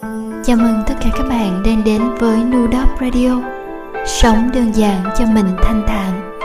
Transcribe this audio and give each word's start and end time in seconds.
Chào 0.00 0.56
mừng 0.56 0.82
tất 0.86 0.94
cả 1.00 1.10
các 1.16 1.22
bạn 1.28 1.62
đang 1.66 1.84
đến 1.84 2.02
với 2.18 2.44
Nudop 2.44 2.88
Radio. 3.00 3.42
Sống 4.06 4.50
đơn 4.54 4.72
giản 4.72 5.04
cho 5.18 5.24
mình 5.26 5.46
thanh 5.62 5.84
thản. 5.86 6.36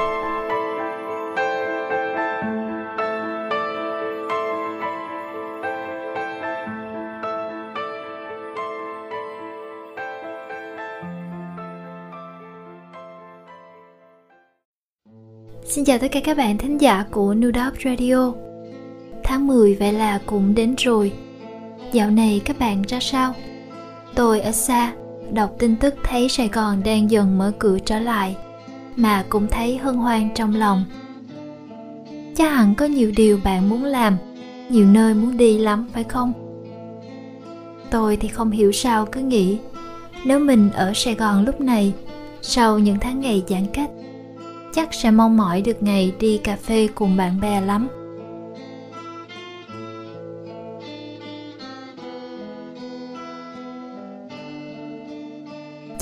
Xin 15.64 15.86
chào 15.86 15.98
tất 15.98 16.08
cả 16.12 16.20
các 16.24 16.38
bạn 16.38 16.58
thính 16.58 16.82
giả 16.82 17.06
của 17.12 17.34
Nudop 17.34 17.74
Radio. 17.86 18.34
Tháng 19.24 19.48
10 19.48 19.76
vậy 19.76 19.94
là 19.94 20.20
cũng 20.26 20.56
đến 20.56 20.76
rồi. 20.78 21.14
Dạo 21.92 22.12
này 22.12 22.42
các 22.46 22.60
bạn 22.60 22.82
ra 22.88 23.00
sao? 23.00 23.34
Tôi 24.16 24.40
ở 24.40 24.52
xa, 24.52 24.94
đọc 25.32 25.56
tin 25.60 25.76
tức 25.76 25.96
thấy 26.04 26.30
Sài 26.30 26.48
Gòn 26.48 26.82
đang 26.84 27.12
dần 27.12 27.38
mở 27.38 27.52
cửa 27.60 27.80
trở 27.80 28.00
lại, 28.00 28.36
mà 28.96 29.26
cũng 29.30 29.48
thấy 29.48 29.78
hân 29.78 29.96
hoan 29.96 30.30
trong 30.36 30.56
lòng. 30.56 30.86
Chắc 32.36 32.52
hẳn 32.52 32.76
có 32.76 32.86
nhiều 32.86 33.12
điều 33.16 33.40
bạn 33.44 33.70
muốn 33.70 33.84
làm, 33.84 34.18
nhiều 34.70 34.86
nơi 34.86 35.14
muốn 35.14 35.38
đi 35.38 35.58
lắm 35.58 35.88
phải 35.94 36.04
không? 36.04 36.34
Tôi 37.92 38.18
thì 38.18 38.28
không 38.28 38.52
hiểu 38.52 38.72
sao 38.72 39.06
cứ 39.06 39.22
nghĩ, 39.22 39.58
nếu 40.26 40.40
mình 40.40 40.70
ở 40.74 40.92
Sài 40.96 41.16
Gòn 41.16 41.46
lúc 41.46 41.62
này, 41.62 41.94
sau 42.42 42.80
những 42.80 42.98
tháng 43.02 43.20
ngày 43.20 43.44
giãn 43.48 43.66
cách, 43.74 43.90
chắc 44.74 44.94
sẽ 44.94 45.12
mong 45.12 45.38
mỏi 45.38 45.62
được 45.62 45.84
ngày 45.84 46.14
đi 46.20 46.38
cà 46.38 46.56
phê 46.56 46.88
cùng 46.96 47.18
bạn 47.18 47.40
bè 47.42 47.62
lắm 47.62 47.88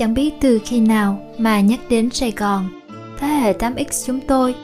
Chẳng 0.04 0.14
biết 0.14 0.34
từ 0.42 0.60
khi 0.66 0.80
nào 0.80 1.20
mà 1.38 1.62
nhắc 1.62 1.80
đến 1.90 2.10
Sài 2.10 2.32
Gòn, 2.32 2.82
thế 3.20 3.28
hệ 3.28 3.54
8X 3.54 4.08
chúng 4.08 4.20
tôi, 4.20 4.56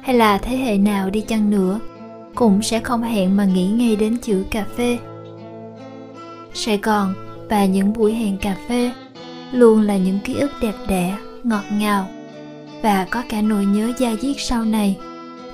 hay 0.00 0.16
là 0.16 0.38
thế 0.38 0.56
hệ 0.56 0.78
nào 0.78 1.10
đi 1.10 1.20
chăng 1.20 1.50
nữa, 1.50 1.80
cũng 2.34 2.62
sẽ 2.62 2.80
không 2.80 3.02
hẹn 3.02 3.36
mà 3.36 3.44
nghĩ 3.44 3.66
ngay 3.66 3.96
đến 3.96 4.16
chữ 4.22 4.44
cà 4.50 4.64
phê. 4.76 4.98
Sài 6.54 6.78
Gòn 6.78 7.14
và 7.48 7.64
những 7.64 7.92
buổi 7.92 8.14
hẹn 8.14 8.36
cà 8.36 8.56
phê 8.68 8.90
luôn 9.52 9.80
là 9.80 9.96
những 9.96 10.18
ký 10.24 10.34
ức 10.34 10.50
đẹp 10.60 10.74
đẽ, 10.88 11.16
ngọt 11.44 11.64
ngào 11.78 12.08
và 12.82 13.06
có 13.10 13.22
cả 13.28 13.42
nỗi 13.42 13.64
nhớ 13.64 13.92
da 13.98 14.14
diết 14.20 14.36
sau 14.38 14.64
này 14.64 14.96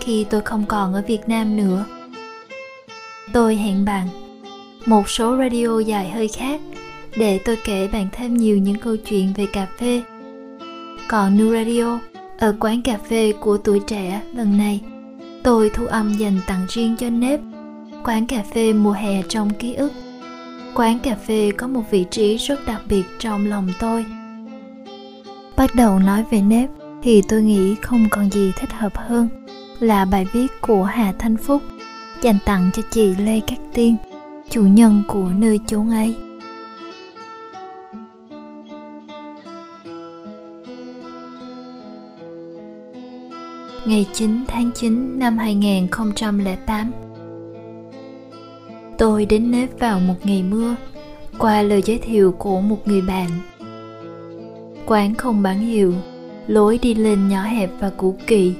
khi 0.00 0.26
tôi 0.30 0.40
không 0.40 0.64
còn 0.68 0.94
ở 0.94 1.02
Việt 1.06 1.28
Nam 1.28 1.56
nữa. 1.56 1.84
Tôi 3.32 3.56
hẹn 3.56 3.84
bạn 3.84 4.08
một 4.86 5.08
số 5.08 5.36
radio 5.36 5.78
dài 5.78 6.10
hơi 6.10 6.28
khác 6.28 6.60
để 7.16 7.38
tôi 7.44 7.58
kể 7.64 7.88
bạn 7.88 8.08
thêm 8.12 8.36
nhiều 8.36 8.58
những 8.58 8.76
câu 8.76 8.96
chuyện 8.96 9.32
về 9.36 9.46
cà 9.46 9.66
phê. 9.78 10.02
Còn 11.08 11.38
Nu 11.38 11.52
Radio, 11.52 11.98
ở 12.38 12.56
quán 12.60 12.82
cà 12.82 12.98
phê 13.08 13.32
của 13.40 13.56
tuổi 13.56 13.80
trẻ 13.86 14.22
lần 14.34 14.58
này, 14.58 14.80
tôi 15.42 15.70
thu 15.74 15.86
âm 15.86 16.12
dành 16.12 16.40
tặng 16.46 16.66
riêng 16.68 16.96
cho 16.98 17.10
nếp, 17.10 17.40
quán 18.04 18.26
cà 18.26 18.42
phê 18.54 18.72
mùa 18.72 18.92
hè 18.92 19.22
trong 19.28 19.50
ký 19.50 19.74
ức. 19.74 19.92
Quán 20.74 20.98
cà 20.98 21.14
phê 21.26 21.50
có 21.56 21.66
một 21.68 21.82
vị 21.90 22.04
trí 22.10 22.36
rất 22.36 22.66
đặc 22.66 22.82
biệt 22.88 23.04
trong 23.18 23.46
lòng 23.46 23.68
tôi. 23.80 24.04
Bắt 25.56 25.74
đầu 25.74 25.98
nói 25.98 26.24
về 26.30 26.40
nếp 26.40 26.70
thì 27.02 27.22
tôi 27.28 27.42
nghĩ 27.42 27.74
không 27.74 28.06
còn 28.10 28.30
gì 28.30 28.52
thích 28.56 28.72
hợp 28.72 28.92
hơn 28.96 29.28
là 29.80 30.04
bài 30.04 30.26
viết 30.32 30.60
của 30.60 30.84
Hà 30.84 31.12
Thanh 31.18 31.36
Phúc 31.36 31.62
dành 32.22 32.38
tặng 32.44 32.70
cho 32.74 32.82
chị 32.90 33.14
Lê 33.14 33.40
Cát 33.40 33.58
Tiên, 33.74 33.96
chủ 34.50 34.62
nhân 34.62 35.02
của 35.08 35.30
nơi 35.38 35.60
chốn 35.66 35.90
ấy. 35.90 36.16
Ngày 43.90 44.06
9 44.12 44.44
tháng 44.48 44.70
9 44.74 45.18
năm 45.18 45.38
2008. 45.38 46.92
Tôi 48.98 49.24
đến 49.24 49.50
nếp 49.50 49.78
vào 49.78 50.00
một 50.00 50.14
ngày 50.24 50.42
mưa 50.42 50.76
qua 51.38 51.62
lời 51.62 51.82
giới 51.82 51.98
thiệu 51.98 52.32
của 52.38 52.60
một 52.60 52.88
người 52.88 53.00
bạn. 53.00 53.28
Quán 54.86 55.14
không 55.14 55.42
bán 55.42 55.58
hiệu, 55.58 55.94
lối 56.46 56.78
đi 56.82 56.94
lên 56.94 57.28
nhỏ 57.28 57.42
hẹp 57.42 57.70
và 57.80 57.90
cũ 57.96 58.16
kỳ. 58.26 58.54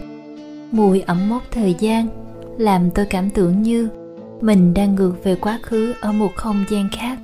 Mùi 0.71 1.01
ẩm 1.01 1.29
mốc 1.29 1.43
thời 1.51 1.75
gian 1.79 2.09
làm 2.59 2.91
tôi 2.91 3.07
cảm 3.07 3.31
tưởng 3.31 3.63
như 3.63 3.89
mình 4.41 4.75
đang 4.75 4.95
ngược 4.95 5.25
về 5.25 5.35
quá 5.35 5.59
khứ 5.63 5.95
ở 6.01 6.13
một 6.13 6.31
không 6.37 6.65
gian 6.69 6.89
khác. 6.93 7.19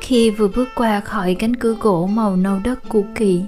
Khi 0.00 0.30
vừa 0.30 0.48
bước 0.48 0.68
qua 0.74 1.00
khỏi 1.00 1.34
cánh 1.34 1.56
cửa 1.56 1.76
gỗ 1.80 2.06
màu 2.06 2.36
nâu 2.36 2.58
đất 2.64 2.78
cũ 2.88 3.04
kỳ, 3.14 3.42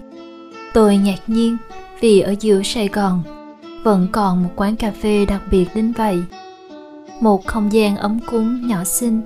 Tôi 0.72 0.96
ngạc 0.96 1.18
nhiên 1.26 1.56
vì 2.00 2.20
ở 2.20 2.34
giữa 2.40 2.62
Sài 2.62 2.88
Gòn 2.88 3.22
vẫn 3.82 4.08
còn 4.12 4.42
một 4.42 4.50
quán 4.56 4.76
cà 4.76 4.90
phê 4.90 5.26
đặc 5.26 5.42
biệt 5.50 5.66
đến 5.74 5.92
vậy. 5.92 6.22
Một 7.20 7.46
không 7.46 7.72
gian 7.72 7.96
ấm 7.96 8.18
cúng 8.26 8.68
nhỏ 8.68 8.84
xinh, 8.84 9.20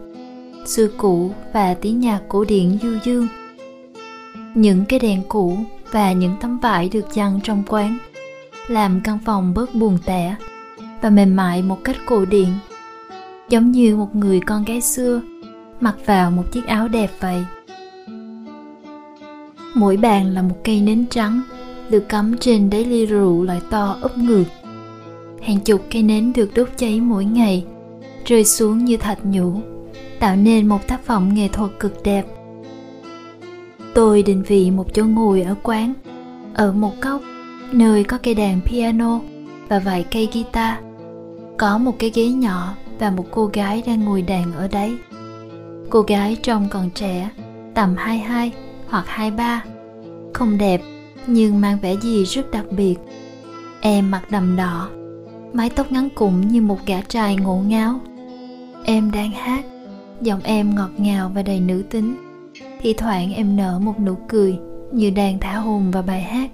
xưa 0.67 0.89
cũ 0.97 1.31
và 1.53 1.75
tiếng 1.75 2.01
nhạc 2.01 2.21
cổ 2.29 2.45
điển 2.45 2.79
du 2.83 2.91
dương. 3.05 3.29
Những 4.55 4.85
cái 4.85 4.99
đèn 4.99 5.23
cũ 5.29 5.59
và 5.93 6.13
những 6.13 6.37
tấm 6.41 6.59
vải 6.59 6.89
được 6.89 7.07
dăng 7.13 7.41
trong 7.43 7.63
quán 7.69 7.99
làm 8.69 9.01
căn 9.05 9.19
phòng 9.25 9.55
bớt 9.55 9.75
buồn 9.75 9.99
tẻ 10.05 10.37
và 11.03 11.11
mềm 11.11 11.37
mại 11.37 11.63
một 11.63 11.79
cách 11.85 11.97
cổ 12.07 12.25
điển 12.25 12.49
giống 13.49 13.71
như 13.71 13.97
một 13.97 14.17
người 14.17 14.41
con 14.41 14.65
gái 14.65 14.81
xưa 14.81 15.21
mặc 15.81 15.97
vào 16.07 16.31
một 16.31 16.53
chiếc 16.53 16.67
áo 16.67 16.89
đẹp 16.89 17.11
vậy 17.21 17.45
Mỗi 19.77 19.97
bàn 19.97 20.35
là 20.35 20.43
một 20.43 20.57
cây 20.65 20.81
nến 20.81 21.05
trắng 21.11 21.41
được 21.91 22.09
cắm 22.09 22.37
trên 22.41 22.71
đáy 22.71 22.85
ly 22.85 23.07
rượu 23.07 23.43
loại 23.43 23.61
to 23.71 23.97
úp 24.03 24.19
ngược. 24.19 24.45
Hàng 25.43 25.61
chục 25.61 25.81
cây 25.91 26.03
nến 26.03 26.33
được 26.33 26.51
đốt 26.55 26.69
cháy 26.77 27.01
mỗi 27.01 27.25
ngày, 27.25 27.65
rơi 28.25 28.45
xuống 28.45 28.85
như 28.85 28.97
thạch 28.97 29.25
nhũ, 29.25 29.61
tạo 30.19 30.37
nên 30.37 30.67
một 30.67 30.89
tác 30.89 31.05
phẩm 31.05 31.31
nghệ 31.35 31.49
thuật 31.49 31.71
cực 31.81 32.03
đẹp. 32.03 32.27
Tôi 33.95 34.23
định 34.23 34.43
vị 34.43 34.71
một 34.71 34.95
chỗ 34.95 35.05
ngồi 35.05 35.43
ở 35.43 35.55
quán, 35.63 35.93
ở 36.55 36.73
một 36.73 36.93
góc, 37.01 37.21
nơi 37.73 38.05
có 38.05 38.19
cây 38.23 38.35
đàn 38.35 38.61
piano 38.61 39.21
và 39.69 39.79
vài 39.79 40.07
cây 40.11 40.29
guitar. 40.35 40.75
Có 41.57 41.79
một 41.79 41.99
cái 41.99 42.11
ghế 42.15 42.29
nhỏ 42.29 42.75
và 42.99 43.11
một 43.11 43.25
cô 43.31 43.47
gái 43.47 43.83
đang 43.87 44.05
ngồi 44.05 44.23
đàn 44.23 44.53
ở 44.53 44.69
đấy. 44.69 44.97
Cô 45.91 46.03
gái 46.03 46.37
trông 46.43 46.69
còn 46.71 46.91
trẻ, 46.91 47.31
tầm 47.75 47.95
22 47.97 48.53
hoặc 48.97 49.09
23. 49.09 49.65
Không 50.35 50.59
đẹp, 50.59 50.81
nhưng 51.27 51.61
mang 51.61 51.79
vẻ 51.83 51.95
gì 52.03 52.25
rất 52.25 52.51
đặc 52.51 52.65
biệt. 52.71 52.97
Em 53.81 54.11
mặc 54.11 54.31
đầm 54.31 54.57
đỏ, 54.57 54.91
mái 55.53 55.71
tóc 55.71 55.93
ngắn 55.93 56.09
cụm 56.11 56.41
như 56.41 56.61
một 56.61 56.79
gã 56.87 57.01
trai 57.01 57.37
ngộ 57.37 57.57
ngáo. 57.57 58.01
Em 58.85 59.11
đang 59.11 59.31
hát, 59.31 59.65
giọng 60.21 60.41
em 60.43 60.75
ngọt 60.75 60.91
ngào 60.97 61.31
và 61.35 61.43
đầy 61.43 61.61
nữ 61.61 61.83
tính. 61.91 62.17
Thì 62.81 62.95
thoảng 62.95 63.35
em 63.35 63.57
nở 63.57 63.79
một 63.79 64.01
nụ 64.01 64.15
cười 64.29 64.59
như 64.93 65.11
đang 65.11 65.39
thả 65.41 65.57
hồn 65.57 65.91
vào 65.91 66.03
bài 66.03 66.21
hát. 66.21 66.51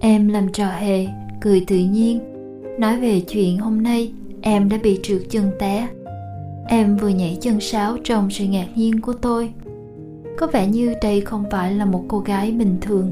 Em 0.00 0.28
làm 0.28 0.52
trò 0.52 0.66
hề, 0.66 1.06
cười 1.40 1.64
tự 1.66 1.76
nhiên, 1.76 2.20
nói 2.78 3.00
về 3.00 3.20
chuyện 3.20 3.58
hôm 3.58 3.82
nay 3.82 4.12
em 4.42 4.68
đã 4.68 4.78
bị 4.82 5.00
trượt 5.02 5.22
chân 5.30 5.50
té. 5.58 5.88
Em 6.68 6.96
vừa 6.96 7.08
nhảy 7.08 7.38
chân 7.40 7.60
sáo 7.60 7.96
trong 8.04 8.30
sự 8.30 8.44
ngạc 8.44 8.68
nhiên 8.74 9.00
của 9.00 9.12
tôi. 9.12 9.52
Có 10.38 10.46
vẻ 10.46 10.66
như 10.66 10.94
đây 11.02 11.20
không 11.20 11.44
phải 11.50 11.74
là 11.74 11.84
một 11.84 12.04
cô 12.08 12.18
gái 12.18 12.52
bình 12.52 12.76
thường. 12.80 13.10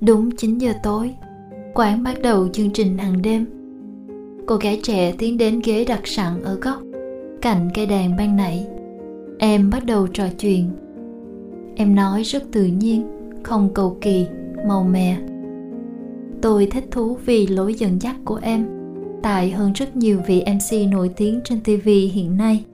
Đúng 0.00 0.30
9 0.30 0.58
giờ 0.58 0.72
tối, 0.82 1.14
quán 1.74 2.02
bắt 2.02 2.22
đầu 2.22 2.48
chương 2.48 2.70
trình 2.70 2.98
hàng 2.98 3.22
đêm. 3.22 3.46
Cô 4.46 4.56
gái 4.56 4.80
trẻ 4.82 5.12
tiến 5.18 5.38
đến 5.38 5.60
ghế 5.64 5.84
đặt 5.84 6.00
sẵn 6.04 6.42
ở 6.42 6.54
góc, 6.54 6.82
cạnh 7.42 7.70
cây 7.74 7.86
đàn 7.86 8.16
ban 8.16 8.36
nãy. 8.36 8.66
Em 9.38 9.70
bắt 9.70 9.84
đầu 9.86 10.06
trò 10.06 10.24
chuyện 10.38 10.70
em 11.80 11.94
nói 11.94 12.22
rất 12.22 12.42
tự 12.52 12.64
nhiên, 12.64 13.02
không 13.42 13.68
cầu 13.74 13.96
kỳ, 14.00 14.26
màu 14.68 14.84
mè. 14.84 15.16
Tôi 16.40 16.66
thích 16.66 16.84
thú 16.90 17.16
vì 17.26 17.46
lối 17.46 17.74
dẫn 17.74 18.02
dắt 18.02 18.16
của 18.24 18.38
em, 18.42 18.66
tài 19.22 19.50
hơn 19.50 19.72
rất 19.72 19.96
nhiều 19.96 20.20
vị 20.26 20.44
mc 20.46 20.92
nổi 20.92 21.10
tiếng 21.16 21.40
trên 21.44 21.60
tv 21.60 21.88
hiện 22.12 22.36
nay. 22.36 22.64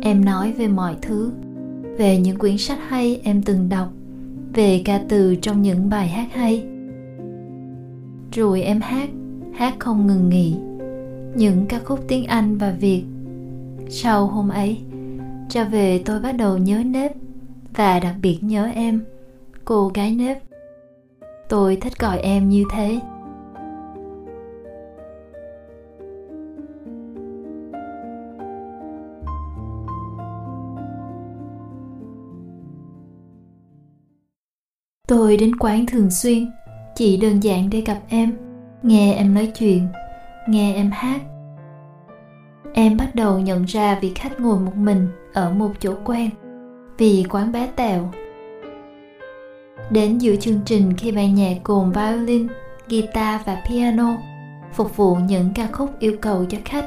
Em 0.00 0.24
nói 0.24 0.52
về 0.52 0.68
mọi 0.68 0.96
thứ, 1.02 1.32
về 1.98 2.18
những 2.18 2.38
quyển 2.38 2.58
sách 2.58 2.78
hay 2.88 3.20
em 3.24 3.42
từng 3.42 3.68
đọc, 3.68 3.88
về 4.54 4.82
ca 4.84 5.00
từ 5.08 5.36
trong 5.36 5.62
những 5.62 5.90
bài 5.90 6.08
hát 6.08 6.28
hay. 6.32 6.64
Rồi 8.32 8.62
em 8.62 8.80
hát 8.80 9.08
hát 9.52 9.74
không 9.78 10.06
ngừng 10.06 10.28
nghỉ, 10.28 10.54
những 11.34 11.66
ca 11.68 11.78
khúc 11.78 12.00
tiếng 12.08 12.26
anh 12.26 12.58
và 12.58 12.76
việt. 12.80 13.02
Sau 13.88 14.26
hôm 14.26 14.48
ấy 14.48 14.78
trở 15.50 15.64
về 15.64 16.02
tôi 16.04 16.20
bắt 16.20 16.32
đầu 16.32 16.58
nhớ 16.58 16.82
nếp, 16.86 17.12
và 17.74 18.00
đặc 18.00 18.14
biệt 18.22 18.38
nhớ 18.42 18.68
em, 18.74 19.04
cô 19.64 19.88
gái 19.94 20.14
nếp. 20.14 20.38
Tôi 21.48 21.76
thích 21.76 21.98
gọi 21.98 22.18
em 22.18 22.48
như 22.48 22.64
thế. 22.72 23.00
Tôi 35.08 35.36
đến 35.36 35.56
quán 35.56 35.86
thường 35.86 36.10
xuyên, 36.10 36.50
chỉ 36.94 37.16
đơn 37.16 37.40
giản 37.40 37.70
để 37.70 37.80
gặp 37.80 38.00
em, 38.08 38.32
nghe 38.82 39.14
em 39.14 39.34
nói 39.34 39.52
chuyện, 39.58 39.88
nghe 40.48 40.74
em 40.74 40.90
hát. 40.90 41.20
Em 42.72 42.96
bắt 42.96 43.14
đầu 43.14 43.38
nhận 43.38 43.64
ra 43.64 43.98
vị 44.02 44.12
khách 44.14 44.40
ngồi 44.40 44.60
một 44.60 44.76
mình 44.76 45.08
ở 45.32 45.50
một 45.50 45.72
chỗ 45.80 45.94
quen 46.04 46.30
vì 46.98 47.24
quán 47.30 47.52
bé 47.52 47.68
tèo. 47.76 48.10
Đến 49.90 50.18
giữa 50.18 50.36
chương 50.36 50.60
trình 50.64 50.96
khi 50.96 51.12
ban 51.12 51.34
nhạc 51.34 51.56
gồm 51.64 51.92
violin, 51.92 52.46
guitar 52.88 53.40
và 53.44 53.62
piano 53.68 54.16
phục 54.72 54.96
vụ 54.96 55.14
những 55.14 55.50
ca 55.54 55.66
khúc 55.72 55.98
yêu 55.98 56.16
cầu 56.20 56.44
cho 56.44 56.58
khách, 56.64 56.86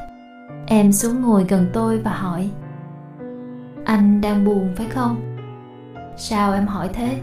em 0.66 0.92
xuống 0.92 1.22
ngồi 1.22 1.44
gần 1.48 1.66
tôi 1.72 1.98
và 1.98 2.10
hỏi, 2.10 2.50
anh 3.84 4.20
đang 4.20 4.44
buồn 4.44 4.72
phải 4.76 4.86
không? 4.86 5.36
Sao 6.16 6.52
em 6.52 6.66
hỏi 6.66 6.88
thế? 6.92 7.18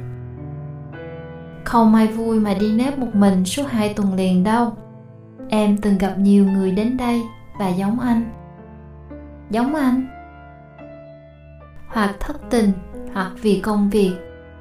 Không 1.64 1.96
ai 1.96 2.08
vui 2.08 2.40
mà 2.40 2.54
đi 2.54 2.72
nếp 2.72 3.00
một 3.00 3.16
mình 3.16 3.46
suốt 3.46 3.64
hai 3.70 3.94
tuần 3.94 4.14
liền 4.14 4.44
đâu. 4.44 4.72
Em 5.50 5.78
từng 5.78 5.98
gặp 5.98 6.14
nhiều 6.18 6.46
người 6.46 6.72
đến 6.72 6.98
đây 6.98 7.22
và 7.60 7.70
giống 7.70 8.00
anh. 8.00 8.32
Giống 9.50 9.76
anh? 9.76 10.08
Hoặc 11.94 12.16
thất 12.20 12.50
tình, 12.50 12.72
hoặc 13.14 13.32
vì 13.42 13.60
công 13.60 13.90
việc, 13.90 14.14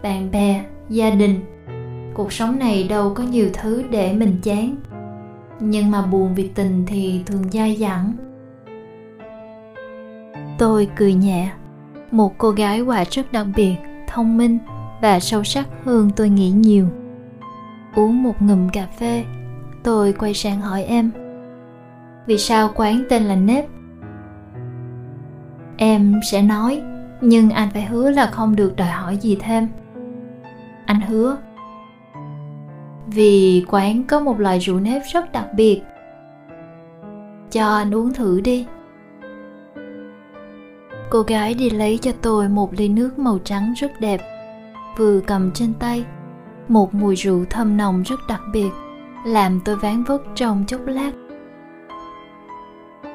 bạn 0.02 0.30
bè, 0.30 0.64
gia 0.88 1.10
đình. 1.10 1.40
Cuộc 2.14 2.32
sống 2.32 2.58
này 2.58 2.88
đâu 2.88 3.14
có 3.14 3.24
nhiều 3.24 3.48
thứ 3.52 3.82
để 3.90 4.12
mình 4.12 4.38
chán. 4.42 4.76
Nhưng 5.60 5.90
mà 5.90 6.02
buồn 6.02 6.34
vì 6.34 6.48
tình 6.48 6.84
thì 6.86 7.22
thường 7.26 7.50
dai 7.50 7.76
dẳng. 7.76 8.12
Tôi 10.58 10.88
cười 10.96 11.14
nhẹ. 11.14 11.50
Một 12.10 12.38
cô 12.38 12.50
gái 12.50 12.80
quả 12.80 13.04
rất 13.10 13.32
đặc 13.32 13.46
biệt, 13.56 13.74
thông 14.08 14.36
minh 14.36 14.58
và 15.02 15.20
sâu 15.20 15.44
sắc 15.44 15.68
hơn 15.84 16.10
tôi 16.16 16.28
nghĩ 16.28 16.50
nhiều. 16.50 16.86
Uống 17.94 18.22
một 18.22 18.42
ngụm 18.42 18.68
cà 18.68 18.86
phê, 18.98 19.24
tôi 19.82 20.12
quay 20.12 20.34
sang 20.34 20.60
hỏi 20.60 20.84
em. 20.84 21.10
Vì 22.26 22.38
sao 22.38 22.70
quán 22.74 23.04
tên 23.08 23.22
là 23.22 23.36
nếp? 23.36 23.64
Em 25.76 26.20
sẽ 26.30 26.42
nói 26.42 26.82
nhưng 27.20 27.50
anh 27.50 27.70
phải 27.70 27.84
hứa 27.84 28.10
là 28.10 28.26
không 28.26 28.56
được 28.56 28.76
đòi 28.76 28.88
hỏi 28.88 29.16
gì 29.16 29.36
thêm. 29.40 29.68
Anh 30.86 31.00
hứa. 31.00 31.36
Vì 33.06 33.64
quán 33.68 34.04
có 34.04 34.20
một 34.20 34.40
loại 34.40 34.58
rượu 34.58 34.80
nếp 34.80 35.02
rất 35.12 35.32
đặc 35.32 35.46
biệt. 35.56 35.82
Cho 37.50 37.76
anh 37.76 37.94
uống 37.94 38.14
thử 38.14 38.40
đi. 38.40 38.66
Cô 41.10 41.22
gái 41.22 41.54
đi 41.54 41.70
lấy 41.70 41.98
cho 42.02 42.12
tôi 42.22 42.48
một 42.48 42.74
ly 42.74 42.88
nước 42.88 43.18
màu 43.18 43.38
trắng 43.44 43.74
rất 43.76 44.00
đẹp. 44.00 44.20
Vừa 44.96 45.20
cầm 45.20 45.50
trên 45.52 45.74
tay, 45.74 46.04
một 46.68 46.94
mùi 46.94 47.14
rượu 47.16 47.44
thơm 47.50 47.76
nồng 47.76 48.02
rất 48.02 48.20
đặc 48.28 48.40
biệt, 48.52 48.70
làm 49.26 49.60
tôi 49.64 49.76
ván 49.76 50.04
vất 50.04 50.22
trong 50.34 50.64
chốc 50.66 50.80
lát. 50.86 51.12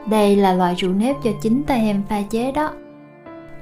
Đây 0.10 0.36
là 0.36 0.54
loại 0.54 0.76
rượu 0.76 0.94
nếp 0.94 1.16
do 1.24 1.32
chính 1.42 1.64
tay 1.64 1.80
em 1.80 2.04
pha 2.10 2.22
chế 2.22 2.52
đó 2.52 2.72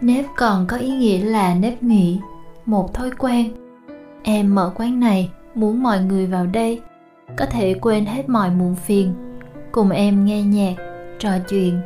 nếp 0.04 0.26
còn 0.38 0.66
có 0.68 0.78
ý 0.78 0.90
nghĩa 0.90 1.26
là 1.26 1.56
nếp 1.56 1.84
nghỉ 1.84 2.20
một 2.66 2.94
thói 2.94 3.12
quen. 3.12 3.52
Em 4.24 4.56
mở 4.56 4.72
quán 4.76 5.00
này, 5.00 5.32
muốn 5.56 5.84
mọi 5.84 6.04
người 6.04 6.28
vào 6.28 6.46
đây. 6.46 6.82
Có 7.38 7.46
thể 7.46 7.74
quên 7.82 8.06
hết 8.06 8.30
mọi 8.30 8.50
muộn 8.50 8.76
phiền. 8.76 9.14
Cùng 9.72 9.90
em 9.90 10.26
nghe 10.26 10.44
nhạc, 10.44 10.76
trò 11.20 11.32
chuyện. 11.50 11.82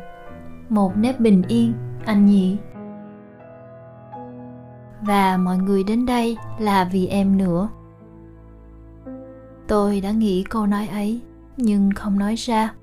Một 0.68 0.96
nếp 0.96 1.20
bình 1.20 1.42
yên, 1.48 1.72
anh 2.04 2.26
nhỉ? 2.26 2.56
Và 5.00 5.36
mọi 5.36 5.58
người 5.58 5.84
đến 5.84 6.06
đây 6.06 6.36
là 6.58 6.84
vì 6.92 7.06
em 7.06 7.38
nữa. 7.38 7.68
Tôi 9.66 10.00
đã 10.00 10.10
nghĩ 10.10 10.44
câu 10.50 10.66
nói 10.66 10.88
ấy, 10.88 11.20
nhưng 11.56 11.90
không 11.96 12.18
nói 12.18 12.34
ra. 12.34 12.74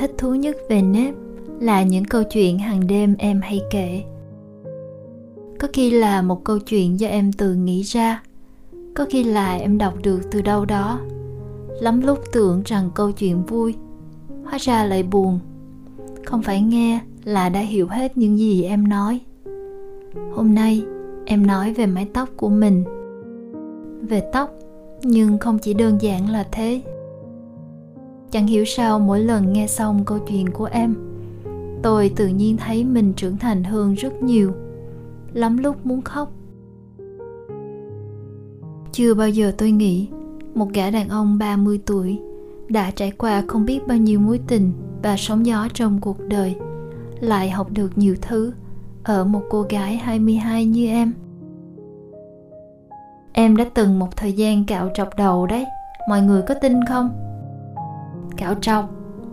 Thích 0.00 0.14
thú 0.18 0.34
nhất 0.34 0.56
về 0.68 0.82
nếp 0.82 1.14
là 1.60 1.82
những 1.82 2.04
câu 2.04 2.22
chuyện 2.24 2.58
hàng 2.58 2.86
đêm 2.86 3.14
em 3.18 3.40
hay 3.40 3.60
kể. 3.70 4.02
Có 5.58 5.68
khi 5.72 5.90
là 5.90 6.22
một 6.22 6.44
câu 6.44 6.58
chuyện 6.58 7.00
do 7.00 7.08
em 7.08 7.32
tự 7.32 7.54
nghĩ 7.54 7.82
ra, 7.82 8.22
có 8.94 9.06
khi 9.10 9.24
là 9.24 9.56
em 9.56 9.78
đọc 9.78 9.94
được 10.02 10.20
từ 10.30 10.42
đâu 10.42 10.64
đó. 10.64 11.00
Lắm 11.80 12.00
lúc 12.00 12.18
tưởng 12.32 12.62
rằng 12.64 12.90
câu 12.94 13.12
chuyện 13.12 13.42
vui, 13.46 13.74
hóa 14.44 14.58
ra 14.60 14.84
lại 14.84 15.02
buồn. 15.02 15.38
Không 16.24 16.42
phải 16.42 16.62
nghe 16.62 17.00
là 17.24 17.48
đã 17.48 17.60
hiểu 17.60 17.88
hết 17.88 18.16
những 18.16 18.38
gì 18.38 18.62
em 18.62 18.88
nói. 18.88 19.20
Hôm 20.34 20.54
nay, 20.54 20.84
em 21.24 21.46
nói 21.46 21.74
về 21.74 21.86
mái 21.86 22.08
tóc 22.14 22.28
của 22.36 22.48
mình. 22.48 22.84
Về 24.08 24.22
tóc, 24.32 24.50
nhưng 25.02 25.38
không 25.38 25.58
chỉ 25.58 25.74
đơn 25.74 25.98
giản 26.00 26.30
là 26.30 26.46
thế 26.52 26.80
chẳng 28.30 28.46
hiểu 28.46 28.64
sao 28.64 28.98
mỗi 28.98 29.20
lần 29.20 29.52
nghe 29.52 29.66
xong 29.66 30.04
câu 30.04 30.18
chuyện 30.18 30.50
của 30.50 30.64
em 30.64 30.94
tôi 31.82 32.12
tự 32.16 32.26
nhiên 32.26 32.56
thấy 32.56 32.84
mình 32.84 33.12
trưởng 33.12 33.36
thành 33.36 33.64
hơn 33.64 33.94
rất 33.94 34.22
nhiều 34.22 34.52
lắm 35.32 35.58
lúc 35.58 35.86
muốn 35.86 36.02
khóc 36.02 36.32
chưa 38.92 39.14
bao 39.14 39.28
giờ 39.28 39.52
tôi 39.58 39.70
nghĩ 39.70 40.08
một 40.54 40.68
gã 40.74 40.90
đàn 40.90 41.08
ông 41.08 41.38
30 41.38 41.80
tuổi 41.86 42.20
đã 42.68 42.90
trải 42.90 43.10
qua 43.10 43.42
không 43.48 43.64
biết 43.64 43.86
bao 43.86 43.98
nhiêu 43.98 44.20
mối 44.20 44.40
tình 44.46 44.72
và 45.02 45.16
sóng 45.16 45.46
gió 45.46 45.68
trong 45.74 46.00
cuộc 46.00 46.16
đời 46.28 46.56
lại 47.20 47.50
học 47.50 47.70
được 47.70 47.98
nhiều 47.98 48.14
thứ 48.22 48.52
ở 49.04 49.24
một 49.24 49.42
cô 49.50 49.62
gái 49.62 49.96
22 49.96 50.64
như 50.64 50.88
em. 50.88 51.12
Em 53.32 53.56
đã 53.56 53.64
từng 53.74 53.98
một 53.98 54.16
thời 54.16 54.32
gian 54.32 54.64
cạo 54.64 54.90
trọc 54.94 55.16
đầu 55.16 55.46
đấy, 55.46 55.64
mọi 56.08 56.22
người 56.22 56.42
có 56.42 56.54
tin 56.54 56.84
không? 56.84 57.29
Cạo 58.40 58.54
trọc. 58.54 58.84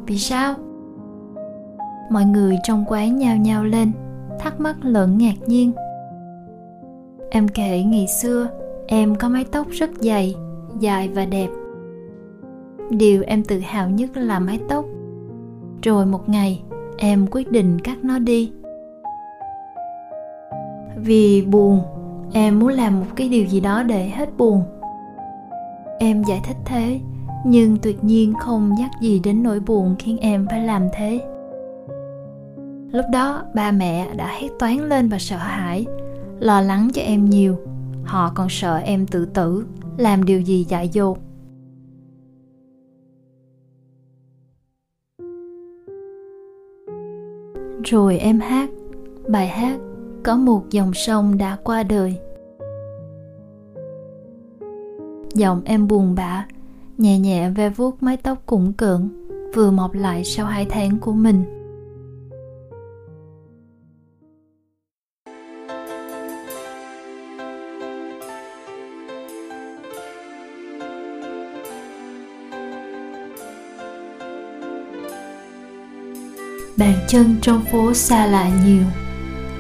Vì 0.06 0.18
sao? 0.18 0.54
Mọi 2.12 2.26
người 2.26 2.58
trong 2.64 2.86
quán 2.88 3.18
nhao 3.18 3.38
nhao 3.38 3.64
lên, 3.64 3.92
thắc 4.40 4.60
mắc 4.60 4.76
lẫn 4.82 5.18
ngạc 5.18 5.36
nhiên. 5.48 5.72
Em 7.30 7.48
kể 7.48 7.84
ngày 7.84 8.08
xưa, 8.22 8.48
em 8.88 9.16
có 9.16 9.30
mái 9.30 9.46
tóc 9.52 9.68
rất 9.70 9.90
dày, 9.96 10.36
dài 10.80 11.10
và 11.10 11.26
đẹp. 11.26 11.48
Điều 12.90 13.24
em 13.28 13.44
tự 13.44 13.60
hào 13.60 13.90
nhất 13.90 14.18
là 14.18 14.40
mái 14.40 14.60
tóc. 14.70 14.86
Rồi 15.84 16.06
một 16.06 16.30
ngày, 16.30 16.64
em 16.98 17.28
quyết 17.32 17.52
định 17.52 17.80
cắt 17.80 17.98
nó 18.04 18.20
đi. 18.20 18.52
Vì 20.96 21.42
buồn, 21.42 21.82
em 22.34 22.60
muốn 22.60 22.70
làm 22.70 23.00
một 23.00 23.06
cái 23.16 23.30
điều 23.30 23.46
gì 23.46 23.60
đó 23.60 23.84
để 23.84 24.10
hết 24.10 24.38
buồn. 24.38 24.64
Em 26.00 26.24
giải 26.24 26.42
thích 26.44 26.58
thế 26.66 27.00
nhưng 27.46 27.78
tuyệt 27.78 28.04
nhiên 28.04 28.34
không 28.40 28.76
nhắc 28.78 28.92
gì 29.02 29.20
đến 29.20 29.44
nỗi 29.44 29.60
buồn 29.60 29.96
khiến 30.00 30.18
em 30.18 30.48
phải 30.50 30.66
làm 30.66 30.88
thế. 30.94 31.22
Lúc 32.92 33.06
đó, 33.12 33.44
ba 33.54 33.72
mẹ 33.72 34.14
đã 34.16 34.28
hét 34.28 34.50
toán 34.60 34.90
lên 34.90 35.10
và 35.10 35.20
sợ 35.20 35.38
hãi, 35.38 35.86
lo 36.40 36.62
lắng 36.62 36.90
cho 36.94 37.02
em 37.02 37.26
nhiều. 37.26 37.56
Họ 38.04 38.32
còn 38.36 38.48
sợ 38.50 38.78
em 38.78 39.08
tự 39.08 39.26
tử, 39.26 39.66
làm 39.98 40.26
điều 40.26 40.42
gì 40.42 40.64
dại 40.64 40.90
dột. 40.90 41.18
Rồi 47.84 48.18
em 48.18 48.40
hát, 48.40 48.70
bài 49.30 49.48
hát 49.48 49.80
có 50.24 50.36
một 50.36 50.64
dòng 50.70 50.94
sông 50.94 51.38
đã 51.38 51.58
qua 51.64 51.84
đời. 51.84 52.18
Giọng 55.34 55.62
em 55.66 55.88
buồn 55.88 56.16
bã 56.16 56.46
nhẹ 56.98 57.20
nhẹ 57.20 57.50
ve 57.50 57.70
vuốt 57.70 58.04
mái 58.04 58.18
tóc 58.18 58.38
cũng 58.46 58.74
cỡn 58.74 59.10
vừa 59.54 59.72
mọc 59.72 59.94
lại 59.94 60.24
sau 60.24 60.46
hai 60.46 60.66
tháng 60.66 60.98
của 60.98 61.14
mình. 61.14 61.44
Bàn 76.78 76.94
chân 77.08 77.36
trong 77.42 77.66
phố 77.72 77.94
xa 77.94 78.26
lạ 78.26 78.50
nhiều, 78.66 78.84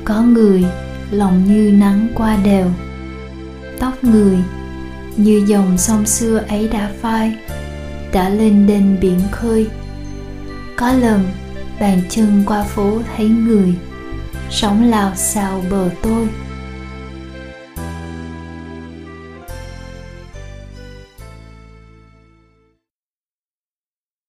có 0.06 0.22
người 0.22 0.66
lòng 1.12 1.46
như 1.46 1.72
nắng 1.72 2.08
qua 2.16 2.38
đều 2.44 2.68
tóc 3.80 4.04
người 4.04 4.38
như 5.18 5.44
dòng 5.48 5.78
sông 5.78 6.06
xưa 6.06 6.38
ấy 6.38 6.68
đã 6.68 6.92
phai, 7.02 7.36
đã 8.14 8.30
lên 8.30 8.68
đền 8.68 8.98
biển 9.02 9.20
khơi. 9.32 9.68
Có 10.78 10.92
lần, 10.94 11.24
bàn 11.80 12.02
chân 12.10 12.44
qua 12.48 12.64
phố 12.64 13.00
thấy 13.16 13.30
người, 13.30 13.74
sóng 14.50 14.84
lao 14.84 15.16
xào 15.16 15.64
bờ 15.72 15.90
tôi. 16.02 16.28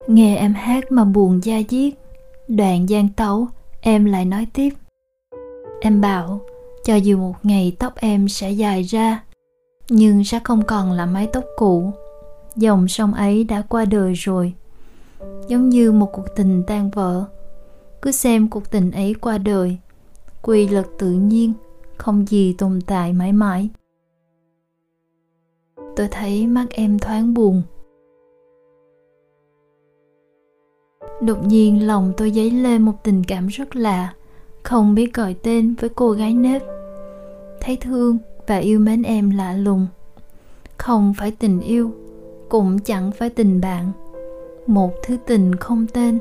Nghe 0.06 0.36
em 0.36 0.54
hát 0.54 0.92
mà 0.92 1.04
buồn 1.04 1.40
da 1.44 1.56
diết, 1.68 1.94
đoạn 2.48 2.88
gian 2.88 3.08
tấu, 3.08 3.48
em 3.80 4.04
lại 4.04 4.24
nói 4.24 4.46
tiếp. 4.52 4.70
Em 5.80 6.00
bảo, 6.00 6.40
cho 6.84 6.94
dù 6.94 7.18
một 7.18 7.34
ngày 7.42 7.76
tóc 7.78 7.94
em 7.96 8.28
sẽ 8.28 8.50
dài 8.50 8.82
ra 8.82 9.22
nhưng 9.90 10.24
sẽ 10.24 10.40
không 10.44 10.62
còn 10.62 10.92
là 10.92 11.06
mái 11.06 11.26
tóc 11.32 11.44
cũ. 11.56 11.92
Dòng 12.56 12.88
sông 12.88 13.14
ấy 13.14 13.44
đã 13.44 13.62
qua 13.62 13.84
đời 13.84 14.14
rồi, 14.14 14.54
giống 15.48 15.68
như 15.68 15.92
một 15.92 16.10
cuộc 16.12 16.26
tình 16.36 16.62
tan 16.66 16.90
vỡ. 16.90 17.24
Cứ 18.02 18.12
xem 18.12 18.48
cuộc 18.48 18.70
tình 18.70 18.90
ấy 18.90 19.14
qua 19.14 19.38
đời, 19.38 19.78
quy 20.42 20.68
luật 20.68 20.86
tự 20.98 21.10
nhiên, 21.10 21.52
không 21.96 22.26
gì 22.26 22.54
tồn 22.58 22.80
tại 22.86 23.12
mãi 23.12 23.32
mãi. 23.32 23.68
Tôi 25.96 26.08
thấy 26.10 26.46
mắt 26.46 26.66
em 26.70 26.98
thoáng 26.98 27.34
buồn. 27.34 27.62
Đột 31.22 31.46
nhiên 31.46 31.86
lòng 31.86 32.12
tôi 32.16 32.30
dấy 32.30 32.50
lên 32.50 32.82
một 32.82 33.04
tình 33.04 33.24
cảm 33.24 33.46
rất 33.46 33.76
lạ, 33.76 34.14
không 34.62 34.94
biết 34.94 35.14
gọi 35.14 35.34
tên 35.42 35.74
với 35.80 35.90
cô 35.90 36.10
gái 36.10 36.34
nếp. 36.34 36.62
Thấy 37.60 37.76
thương 37.76 38.18
và 38.48 38.56
yêu 38.56 38.78
mến 38.78 39.02
em 39.02 39.30
lạ 39.30 39.52
lùng. 39.52 39.86
Không 40.76 41.14
phải 41.18 41.30
tình 41.30 41.60
yêu, 41.60 41.92
cũng 42.48 42.78
chẳng 42.78 43.10
phải 43.12 43.30
tình 43.30 43.60
bạn. 43.60 43.92
Một 44.66 44.92
thứ 45.06 45.16
tình 45.26 45.54
không 45.54 45.86
tên. 45.86 46.18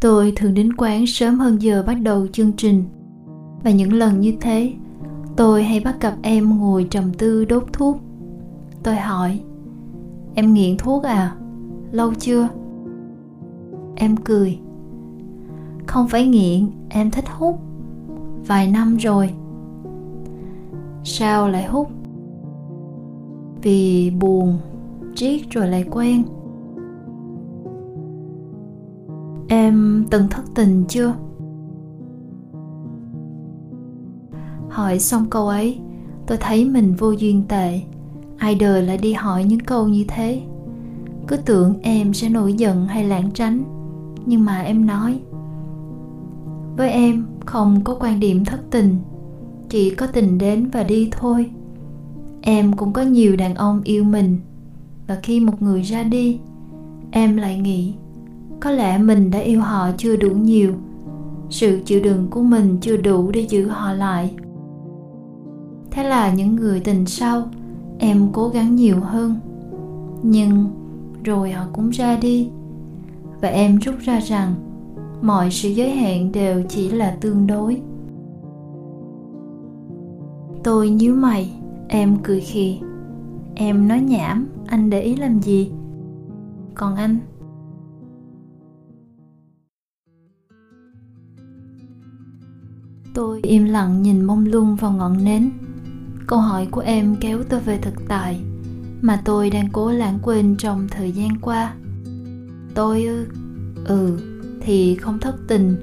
Tôi 0.00 0.32
thường 0.36 0.54
đến 0.54 0.72
quán 0.76 1.06
sớm 1.06 1.38
hơn 1.38 1.62
giờ 1.62 1.84
bắt 1.86 1.94
đầu 2.02 2.26
chương 2.32 2.52
trình. 2.56 2.84
Và 3.64 3.70
những 3.70 3.92
lần 3.92 4.20
như 4.20 4.34
thế 4.40 4.72
tôi 5.36 5.62
hay 5.62 5.80
bắt 5.80 6.00
gặp 6.00 6.14
em 6.22 6.58
ngồi 6.58 6.86
trầm 6.90 7.12
tư 7.18 7.44
đốt 7.44 7.64
thuốc. 7.72 7.98
Tôi 8.82 8.96
hỏi, 8.96 9.40
em 10.34 10.54
nghiện 10.54 10.76
thuốc 10.78 11.02
à? 11.02 11.36
Lâu 11.90 12.14
chưa? 12.14 12.48
Em 13.96 14.16
cười, 14.16 14.58
không 15.86 16.08
phải 16.08 16.26
nghiện, 16.26 16.70
em 16.88 17.10
thích 17.10 17.24
hút. 17.38 17.58
Vài 18.46 18.68
năm 18.70 18.96
rồi. 18.96 19.30
Sao 21.04 21.48
lại 21.48 21.64
hút? 21.64 21.88
Vì 23.62 24.10
buồn, 24.20 24.58
triết 25.14 25.40
rồi 25.50 25.68
lại 25.68 25.84
quen. 25.90 26.22
Em 29.48 30.04
từng 30.10 30.28
thất 30.28 30.42
tình 30.54 30.84
chưa? 30.88 31.14
Hỏi 34.72 34.98
xong 34.98 35.26
câu 35.30 35.48
ấy, 35.48 35.78
tôi 36.26 36.38
thấy 36.38 36.64
mình 36.64 36.94
vô 36.94 37.10
duyên 37.10 37.42
tệ. 37.48 37.80
Ai 38.38 38.54
đời 38.54 38.82
lại 38.82 38.98
đi 38.98 39.12
hỏi 39.12 39.44
những 39.44 39.60
câu 39.60 39.88
như 39.88 40.04
thế? 40.08 40.42
Cứ 41.28 41.36
tưởng 41.36 41.74
em 41.82 42.14
sẽ 42.14 42.28
nổi 42.28 42.52
giận 42.52 42.86
hay 42.86 43.04
lảng 43.04 43.30
tránh, 43.30 43.64
nhưng 44.26 44.44
mà 44.44 44.60
em 44.60 44.86
nói, 44.86 45.20
với 46.76 46.90
em 46.90 47.26
không 47.46 47.84
có 47.84 47.96
quan 48.00 48.20
điểm 48.20 48.44
thất 48.44 48.60
tình, 48.70 48.96
chỉ 49.68 49.90
có 49.90 50.06
tình 50.06 50.38
đến 50.38 50.70
và 50.72 50.82
đi 50.82 51.08
thôi. 51.12 51.50
Em 52.40 52.72
cũng 52.72 52.92
có 52.92 53.02
nhiều 53.02 53.36
đàn 53.36 53.54
ông 53.54 53.80
yêu 53.84 54.04
mình, 54.04 54.38
và 55.06 55.18
khi 55.22 55.40
một 55.40 55.62
người 55.62 55.82
ra 55.82 56.02
đi, 56.02 56.38
em 57.10 57.36
lại 57.36 57.58
nghĩ, 57.58 57.94
có 58.60 58.70
lẽ 58.70 58.98
mình 58.98 59.30
đã 59.30 59.38
yêu 59.38 59.60
họ 59.60 59.90
chưa 59.96 60.16
đủ 60.16 60.30
nhiều, 60.30 60.74
sự 61.50 61.80
chịu 61.84 62.00
đựng 62.00 62.26
của 62.30 62.42
mình 62.42 62.78
chưa 62.80 62.96
đủ 62.96 63.30
để 63.30 63.40
giữ 63.40 63.68
họ 63.68 63.92
lại 63.92 64.34
thế 65.92 66.04
là 66.04 66.34
những 66.34 66.56
người 66.56 66.80
tình 66.80 67.06
sau, 67.06 67.42
em 67.98 68.28
cố 68.32 68.48
gắng 68.48 68.76
nhiều 68.76 69.00
hơn. 69.00 69.36
Nhưng 70.22 70.66
rồi 71.24 71.50
họ 71.50 71.66
cũng 71.72 71.90
ra 71.90 72.16
đi. 72.16 72.50
Và 73.40 73.48
em 73.48 73.76
rút 73.76 73.94
ra 73.98 74.20
rằng 74.20 74.54
mọi 75.22 75.50
sự 75.50 75.68
giới 75.68 75.90
hạn 75.90 76.32
đều 76.32 76.62
chỉ 76.68 76.90
là 76.90 77.16
tương 77.20 77.46
đối. 77.46 77.80
Tôi 80.64 80.90
nhíu 80.90 81.14
mày, 81.14 81.52
em 81.88 82.16
cười 82.22 82.40
khì. 82.40 82.80
Em 83.54 83.88
nói 83.88 84.00
nhảm, 84.00 84.48
anh 84.66 84.90
để 84.90 85.00
ý 85.00 85.16
làm 85.16 85.40
gì? 85.40 85.72
Còn 86.74 86.96
anh? 86.96 87.18
Tôi 93.14 93.40
im 93.42 93.64
lặng 93.64 94.02
nhìn 94.02 94.24
mông 94.24 94.46
lung 94.46 94.76
vào 94.76 94.92
ngọn 94.92 95.24
nến 95.24 95.50
câu 96.26 96.38
hỏi 96.38 96.66
của 96.70 96.80
em 96.80 97.16
kéo 97.16 97.42
tôi 97.48 97.60
về 97.60 97.78
thực 97.78 97.94
tại, 98.08 98.40
mà 99.02 99.22
tôi 99.24 99.50
đang 99.50 99.68
cố 99.72 99.90
lãng 99.90 100.18
quên 100.22 100.56
trong 100.56 100.88
thời 100.88 101.12
gian 101.12 101.40
qua. 101.40 101.74
Tôi 102.74 103.04
ư? 103.04 103.26
Ừ 103.84 104.18
thì 104.60 104.94
không 104.94 105.18
thất 105.18 105.36
tình, 105.48 105.76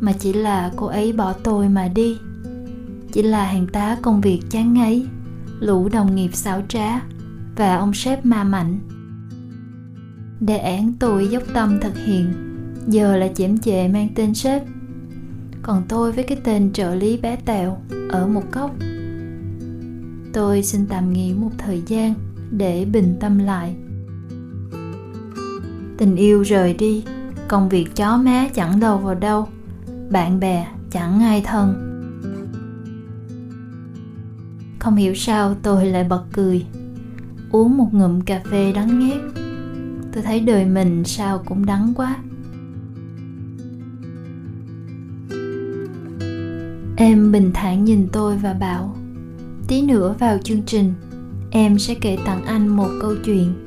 mà 0.00 0.12
chỉ 0.12 0.32
là 0.32 0.72
cô 0.76 0.86
ấy 0.86 1.12
bỏ 1.12 1.32
tôi 1.32 1.68
mà 1.68 1.88
đi. 1.88 2.18
Chỉ 3.12 3.22
là 3.22 3.44
hàng 3.44 3.66
tá 3.66 3.96
công 4.02 4.20
việc 4.20 4.40
chán 4.50 4.74
ngấy, 4.74 5.06
lũ 5.60 5.88
đồng 5.88 6.14
nghiệp 6.14 6.34
xảo 6.34 6.62
trá, 6.68 7.00
và 7.56 7.76
ông 7.76 7.94
sếp 7.94 8.26
ma 8.26 8.44
mạnh 8.44 8.78
đề 10.40 10.56
án 10.56 10.92
tôi 10.98 11.28
dốc 11.28 11.42
tâm 11.54 11.78
thực 11.80 11.96
hiện, 11.96 12.32
giờ 12.86 13.16
là 13.16 13.28
chễm 13.28 13.58
chệ 13.58 13.88
mang 13.88 14.08
tên 14.14 14.34
sếp. 14.34 14.62
Còn 15.62 15.82
tôi 15.88 16.12
với 16.12 16.24
cái 16.24 16.38
tên 16.44 16.72
trợ 16.72 16.94
lý 16.94 17.16
bé 17.16 17.36
tẹo 17.36 17.78
ở 18.10 18.26
một 18.26 18.42
góc 18.52 18.70
tôi 20.36 20.62
xin 20.62 20.86
tạm 20.86 21.12
nghỉ 21.12 21.34
một 21.34 21.50
thời 21.58 21.82
gian 21.86 22.14
để 22.50 22.84
bình 22.84 23.16
tâm 23.20 23.38
lại. 23.38 23.76
Tình 25.98 26.16
yêu 26.16 26.42
rời 26.42 26.74
đi, 26.74 27.04
công 27.48 27.68
việc 27.68 27.96
chó 27.96 28.16
má 28.16 28.48
chẳng 28.54 28.80
đầu 28.80 28.98
vào 28.98 29.14
đâu, 29.14 29.48
bạn 30.10 30.40
bè 30.40 30.66
chẳng 30.90 31.20
ai 31.20 31.42
thân. 31.46 31.74
Không 34.78 34.96
hiểu 34.96 35.14
sao 35.14 35.54
tôi 35.62 35.86
lại 35.86 36.04
bật 36.04 36.24
cười, 36.32 36.66
uống 37.52 37.76
một 37.76 37.88
ngụm 37.92 38.20
cà 38.20 38.40
phê 38.50 38.72
đắng 38.72 38.98
nghét 38.98 39.20
tôi 40.12 40.22
thấy 40.22 40.40
đời 40.40 40.66
mình 40.66 41.04
sao 41.04 41.42
cũng 41.46 41.66
đắng 41.66 41.92
quá. 41.96 42.16
Em 46.96 47.32
bình 47.32 47.50
thản 47.54 47.84
nhìn 47.84 48.08
tôi 48.12 48.36
và 48.36 48.52
bảo 48.52 48.96
tí 49.68 49.82
nữa 49.82 50.14
vào 50.18 50.38
chương 50.44 50.62
trình. 50.62 50.94
Em 51.50 51.78
sẽ 51.78 51.94
kể 51.94 52.18
tặng 52.26 52.44
anh 52.44 52.68
một 52.68 52.88
câu 53.00 53.14
chuyện. 53.24 53.65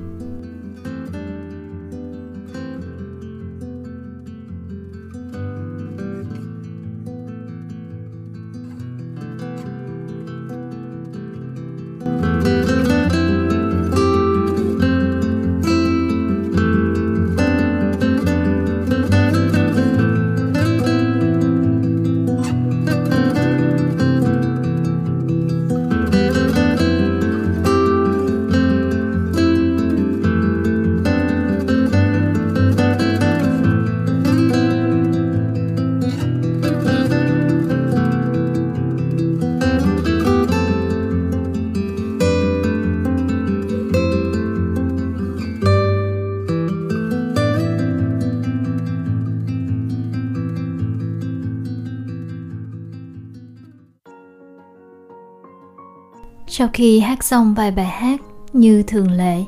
Sau 56.60 56.70
khi 56.74 57.00
hát 57.00 57.24
xong 57.24 57.54
vài 57.54 57.72
bài 57.72 57.86
hát 57.86 58.22
như 58.54 58.84
thường 58.84 59.12
lệ, 59.12 59.44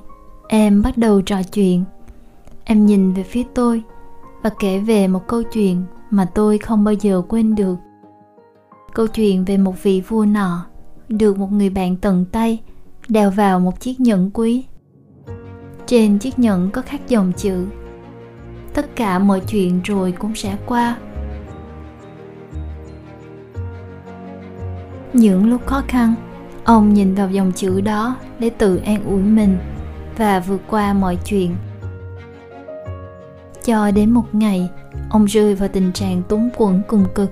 em 0.48 0.82
bắt 0.82 0.98
đầu 0.98 1.22
trò 1.22 1.44
chuyện. 1.44 1.84
Em 2.64 2.86
nhìn 2.86 3.14
về 3.14 3.24
phía 3.24 3.44
tôi 3.54 3.84
và 4.42 4.50
kể 4.60 4.80
về 4.80 5.08
một 5.08 5.28
câu 5.28 5.44
chuyện 5.44 5.84
mà 6.10 6.26
tôi 6.36 6.58
không 6.58 6.84
bao 6.84 6.94
giờ 6.94 7.22
quên 7.28 7.56
được. 7.56 7.76
Câu 8.94 9.08
chuyện 9.08 9.46
về 9.46 9.58
một 9.58 9.84
vị 9.84 10.02
vua 10.08 10.26
nọ 10.26 10.66
được 11.10 11.38
một 11.38 11.52
người 11.52 11.70
bạn 11.70 11.96
tận 11.98 12.26
tay 12.32 12.60
đeo 13.10 13.32
vào 13.32 13.60
một 13.60 13.80
chiếc 13.80 14.00
nhẫn 14.00 14.32
quý. 14.34 14.66
Trên 15.86 16.18
chiếc 16.18 16.40
nhẫn 16.40 16.72
có 16.72 16.82
khắc 16.82 17.08
dòng 17.08 17.32
chữ, 17.38 17.66
tất 18.74 18.96
cả 18.96 19.20
mọi 19.20 19.40
chuyện 19.40 19.82
rồi 19.84 20.12
cũng 20.12 20.36
sẽ 20.36 20.58
qua. 20.66 20.98
Những 25.14 25.50
lúc 25.50 25.66
khó 25.66 25.82
khăn 25.88 26.16
ông 26.64 26.94
nhìn 26.94 27.16
vào 27.16 27.30
dòng 27.30 27.52
chữ 27.52 27.82
đó 27.82 28.16
để 28.40 28.50
tự 28.50 28.78
an 28.78 29.04
ủi 29.06 29.22
mình 29.22 29.58
và 30.18 30.40
vượt 30.40 30.62
qua 30.68 30.94
mọi 30.94 31.18
chuyện. 31.26 31.56
Cho 33.66 33.92
đến 33.92 34.12
một 34.12 34.36
ngày, 34.36 34.70
ông 35.10 35.26
rơi 35.26 35.56
vào 35.56 35.70
tình 35.70 35.92
trạng 35.92 36.24
túng 36.24 36.50
quẫn 36.58 36.82
cùng 36.88 37.06
cực. 37.16 37.32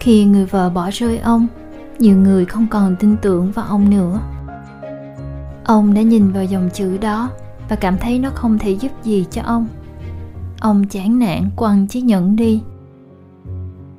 Khi 0.00 0.24
người 0.24 0.44
vợ 0.44 0.70
bỏ 0.70 0.90
rơi 0.92 1.18
ông, 1.18 1.46
nhiều 1.98 2.16
người 2.16 2.44
không 2.44 2.66
còn 2.70 2.96
tin 2.96 3.16
tưởng 3.16 3.52
vào 3.52 3.64
ông 3.64 3.90
nữa. 3.90 4.20
Ông 5.64 5.94
đã 5.94 6.02
nhìn 6.02 6.32
vào 6.32 6.44
dòng 6.44 6.70
chữ 6.72 6.98
đó 6.98 7.30
và 7.68 7.76
cảm 7.76 7.98
thấy 7.98 8.18
nó 8.18 8.30
không 8.30 8.58
thể 8.58 8.70
giúp 8.70 8.92
gì 9.02 9.26
cho 9.30 9.42
ông. 9.42 9.66
Ông 10.60 10.84
chán 10.84 11.18
nản 11.18 11.50
quăng 11.56 11.86
chiếc 11.86 12.00
nhẫn 12.00 12.36
đi. 12.36 12.62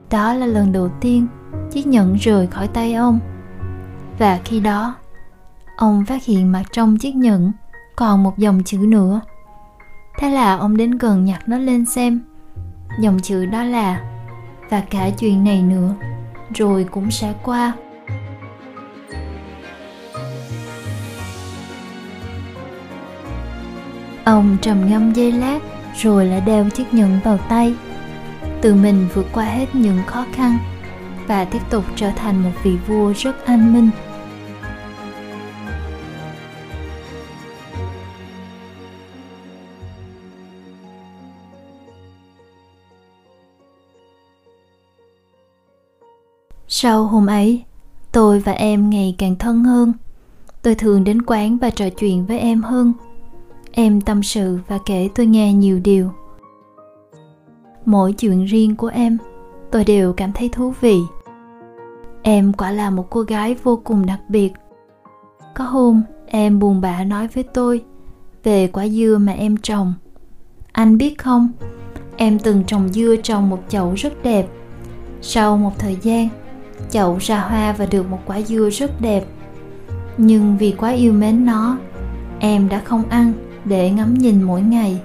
Đó 0.09 0.33
là 0.33 0.45
lần 0.45 0.71
đầu 0.71 0.89
tiên 1.01 1.27
chiếc 1.71 1.87
nhẫn 1.87 2.15
rời 2.15 2.47
khỏi 2.47 2.67
tay 2.67 2.93
ông 2.93 3.19
và 4.19 4.39
khi 4.45 4.59
đó, 4.59 4.95
ông 5.75 6.05
phát 6.05 6.23
hiện 6.23 6.51
mặt 6.51 6.63
trong 6.71 6.97
chiếc 6.97 7.15
nhẫn 7.15 7.51
còn 7.95 8.23
một 8.23 8.37
dòng 8.37 8.63
chữ 8.63 8.77
nữa. 8.77 9.21
Thế 10.19 10.29
là 10.29 10.57
ông 10.57 10.77
đến 10.77 10.91
gần 10.91 11.25
nhặt 11.25 11.41
nó 11.47 11.57
lên 11.57 11.85
xem. 11.85 12.21
Dòng 12.99 13.19
chữ 13.19 13.45
đó 13.45 13.63
là, 13.63 14.01
và 14.69 14.81
cả 14.81 15.09
chuyện 15.09 15.43
này 15.43 15.61
nữa, 15.61 15.95
rồi 16.55 16.85
cũng 16.91 17.11
sẽ 17.11 17.33
qua. 17.43 17.73
Ông 24.23 24.57
trầm 24.61 24.89
ngâm 24.89 25.13
giây 25.13 25.31
lát, 25.31 25.59
rồi 25.95 26.25
lại 26.25 26.41
đeo 26.41 26.69
chiếc 26.69 26.93
nhẫn 26.93 27.19
vào 27.23 27.37
tay. 27.37 27.75
Tự 28.61 28.75
mình 28.75 29.07
vượt 29.13 29.25
qua 29.33 29.45
hết 29.45 29.75
những 29.75 29.99
khó 30.07 30.25
khăn 30.33 30.57
và 31.27 31.45
tiếp 31.45 31.61
tục 31.69 31.83
trở 31.95 32.11
thành 32.11 32.43
một 32.43 32.51
vị 32.63 32.77
vua 32.87 33.13
rất 33.17 33.45
anh 33.45 33.73
minh. 33.73 33.89
Sau 46.81 47.03
hôm 47.03 47.27
ấy, 47.27 47.63
tôi 48.11 48.39
và 48.39 48.51
em 48.51 48.89
ngày 48.89 49.15
càng 49.17 49.35
thân 49.35 49.63
hơn. 49.63 49.93
Tôi 50.61 50.75
thường 50.75 51.03
đến 51.03 51.21
quán 51.21 51.57
và 51.57 51.69
trò 51.69 51.89
chuyện 51.89 52.25
với 52.25 52.39
em 52.39 52.61
hơn. 52.61 52.93
Em 53.71 54.01
tâm 54.01 54.23
sự 54.23 54.59
và 54.67 54.79
kể 54.85 55.09
tôi 55.15 55.25
nghe 55.25 55.53
nhiều 55.53 55.79
điều. 55.79 56.11
Mỗi 57.85 58.13
chuyện 58.13 58.45
riêng 58.45 58.75
của 58.75 58.87
em, 58.87 59.17
tôi 59.71 59.83
đều 59.83 60.13
cảm 60.13 60.31
thấy 60.33 60.49
thú 60.49 60.73
vị. 60.81 60.99
Em 62.21 62.53
quả 62.53 62.71
là 62.71 62.89
một 62.89 63.09
cô 63.09 63.21
gái 63.21 63.55
vô 63.63 63.81
cùng 63.83 64.05
đặc 64.05 64.19
biệt. 64.27 64.53
Có 65.55 65.63
hôm, 65.63 66.01
em 66.25 66.59
buồn 66.59 66.81
bã 66.81 67.03
nói 67.03 67.27
với 67.27 67.43
tôi 67.43 67.83
về 68.43 68.67
quả 68.67 68.87
dưa 68.87 69.17
mà 69.17 69.31
em 69.31 69.57
trồng 69.57 69.93
anh 70.71 70.97
biết 70.97 71.17
không 71.17 71.49
em 72.17 72.39
từng 72.39 72.63
trồng 72.63 72.89
dưa 72.89 73.15
trong 73.23 73.49
một 73.49 73.59
chậu 73.69 73.93
rất 73.93 74.23
đẹp 74.23 74.47
sau 75.21 75.57
một 75.57 75.71
thời 75.79 75.97
gian 76.01 76.29
chậu 76.89 77.17
ra 77.17 77.39
hoa 77.39 77.71
và 77.71 77.85
được 77.85 78.09
một 78.09 78.19
quả 78.25 78.41
dưa 78.41 78.69
rất 78.69 79.01
đẹp. 79.01 79.23
Nhưng 80.17 80.57
vì 80.57 80.71
quá 80.71 80.91
yêu 80.91 81.13
mến 81.13 81.45
nó, 81.45 81.77
em 82.39 82.69
đã 82.69 82.79
không 82.79 83.03
ăn 83.09 83.33
để 83.65 83.91
ngắm 83.91 84.13
nhìn 84.13 84.43
mỗi 84.43 84.61
ngày. 84.61 85.01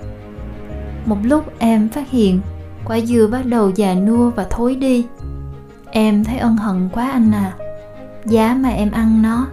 Một 1.07 1.19
lúc 1.23 1.59
em 1.59 1.89
phát 1.89 2.11
hiện 2.11 2.41
quả 2.85 3.01
dưa 3.01 3.27
bắt 3.27 3.47
đầu 3.47 3.71
già 3.71 3.95
nua 3.95 4.31
và 4.31 4.47
thối 4.51 4.75
đi. 4.75 5.07
Em 5.91 6.25
thấy 6.25 6.39
ân 6.39 6.57
hận 6.57 6.89
quá 6.93 7.11
anh 7.11 7.33
à. 7.33 7.53
Giá 8.25 8.57
mà 8.61 8.69
em 8.69 8.91
ăn 8.91 9.23
nó, 9.23 9.47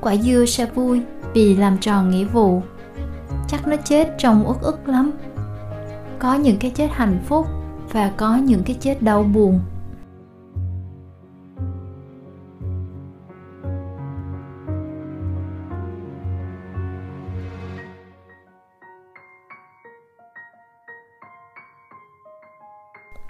quả 0.00 0.16
dưa 0.16 0.44
sẽ 0.44 0.66
vui 0.66 1.02
vì 1.34 1.56
làm 1.56 1.78
tròn 1.78 2.10
nghĩa 2.10 2.24
vụ. 2.24 2.62
Chắc 3.48 3.68
nó 3.68 3.76
chết 3.76 4.14
trong 4.18 4.48
uất 4.48 4.60
ức 4.60 4.88
lắm. 4.88 5.10
Có 6.18 6.34
những 6.34 6.56
cái 6.56 6.70
chết 6.70 6.88
hạnh 6.92 7.18
phúc 7.26 7.46
và 7.92 8.12
có 8.16 8.36
những 8.36 8.62
cái 8.62 8.76
chết 8.80 9.02
đau 9.02 9.22
buồn. 9.22 9.60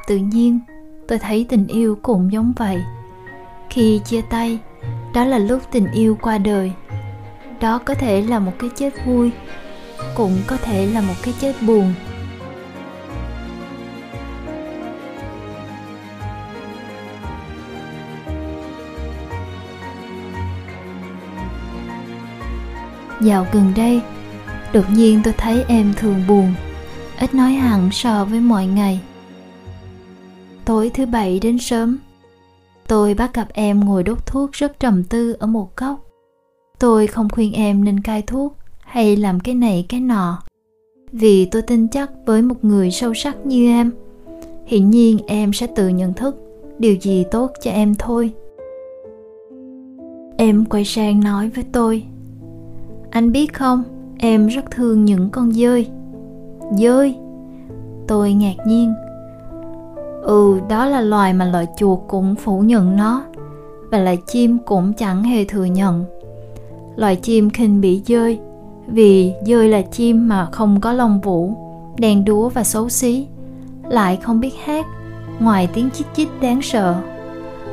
Tự 0.09 0.17
nhiên, 0.17 0.61
tôi 1.09 1.19
thấy 1.19 1.47
tình 1.49 1.67
yêu 1.67 1.99
cũng 2.03 2.33
giống 2.33 2.53
vậy. 2.57 2.83
Khi 3.71 4.01
chia 4.05 4.21
tay, 4.21 4.59
đó 5.15 5.25
là 5.25 5.39
lúc 5.39 5.63
tình 5.71 5.87
yêu 5.93 6.19
qua 6.23 6.39
đời. 6.39 6.73
Đó 7.61 7.79
có 7.79 7.95
thể 7.95 8.23
là 8.23 8.39
một 8.39 8.53
cái 8.59 8.71
chết 8.77 9.07
vui, 9.07 9.31
cũng 10.15 10.39
có 10.47 10.57
thể 10.57 10.87
là 10.87 11.01
một 11.01 11.15
cái 11.23 11.35
chết 11.41 11.53
buồn. 11.67 11.95
Dạo 23.21 23.47
gần 23.53 23.73
đây, 23.77 24.01
đột 24.73 24.91
nhiên 24.91 25.21
tôi 25.25 25.35
thấy 25.39 25.65
em 25.69 25.95
thường 25.97 26.23
buồn, 26.29 26.55
ít 27.21 27.35
nói 27.35 27.53
hẳn 27.53 27.91
so 27.93 28.25
với 28.25 28.41
mọi 28.41 28.67
ngày 28.67 29.01
tối 30.69 30.91
thứ 30.95 31.07
bảy 31.07 31.41
đến 31.41 31.59
sớm. 31.59 31.99
Tôi 32.89 33.15
bắt 33.15 33.35
gặp 33.35 33.49
em 33.53 33.85
ngồi 33.85 34.03
đốt 34.03 34.27
thuốc 34.27 34.53
rất 34.53 34.81
trầm 34.81 35.05
tư 35.05 35.37
ở 35.39 35.47
một 35.47 35.77
góc. 35.77 36.05
Tôi 36.79 37.07
không 37.07 37.29
khuyên 37.29 37.53
em 37.53 37.85
nên 37.85 38.01
cai 38.01 38.23
thuốc 38.23 38.57
hay 38.81 39.17
làm 39.17 39.41
cái 39.41 39.55
này 39.55 39.87
cái 39.89 40.01
nọ, 40.01 40.43
vì 41.13 41.45
tôi 41.45 41.63
tin 41.63 41.89
chắc 41.89 42.11
với 42.27 42.43
một 42.43 42.65
người 42.65 42.91
sâu 42.91 43.15
sắc 43.15 43.47
như 43.47 43.69
em, 43.69 43.91
hiển 44.67 44.91
nhiên 44.91 45.19
em 45.27 45.53
sẽ 45.53 45.67
tự 45.67 45.89
nhận 45.89 46.15
thức 46.15 46.37
điều 46.79 46.95
gì 46.95 47.25
tốt 47.31 47.53
cho 47.63 47.71
em 47.71 47.95
thôi. 47.99 48.33
Em 50.37 50.65
quay 50.65 50.85
sang 50.85 51.21
nói 51.21 51.51
với 51.55 51.65
tôi, 51.73 52.05
anh 53.11 53.33
biết 53.33 53.53
không, 53.53 53.83
em 54.19 54.47
rất 54.47 54.71
thương 54.71 55.05
những 55.05 55.31
con 55.31 55.53
dơi. 55.53 55.89
Dơi? 56.79 57.17
Tôi 58.09 58.33
ngạc 58.33 58.57
nhiên 58.67 58.95
ừ 60.29 60.61
đó 60.69 60.87
là 60.87 61.01
loài 61.01 61.33
mà 61.33 61.45
loại 61.45 61.67
chuột 61.77 61.99
cũng 62.09 62.35
phủ 62.35 62.61
nhận 62.61 62.97
nó, 62.97 63.23
và 63.91 63.99
loài 63.99 64.19
chim 64.27 64.59
cũng 64.67 64.93
chẳng 64.93 65.23
hề 65.23 65.45
thừa 65.45 65.65
nhận. 65.65 66.05
Loài 66.97 67.17
chim 67.17 67.51
khinh 67.51 67.81
bị 67.81 68.03
dơi, 68.07 68.39
vì 68.87 69.33
dơi 69.47 69.69
là 69.69 69.83
chim 69.83 70.29
mà 70.29 70.49
không 70.53 70.81
có 70.81 70.93
lông 70.93 71.21
vũ 71.21 71.53
đen 71.99 72.25
đúa 72.25 72.49
và 72.49 72.65
xấu 72.65 72.89
xí, 72.89 73.27
lại 73.89 74.19
không 74.23 74.41
biết 74.41 74.53
hát, 74.65 74.87
ngoài 75.39 75.69
tiếng 75.75 75.91
chích 75.91 76.07
chích 76.15 76.41
đáng 76.41 76.63
sợ. 76.63 76.95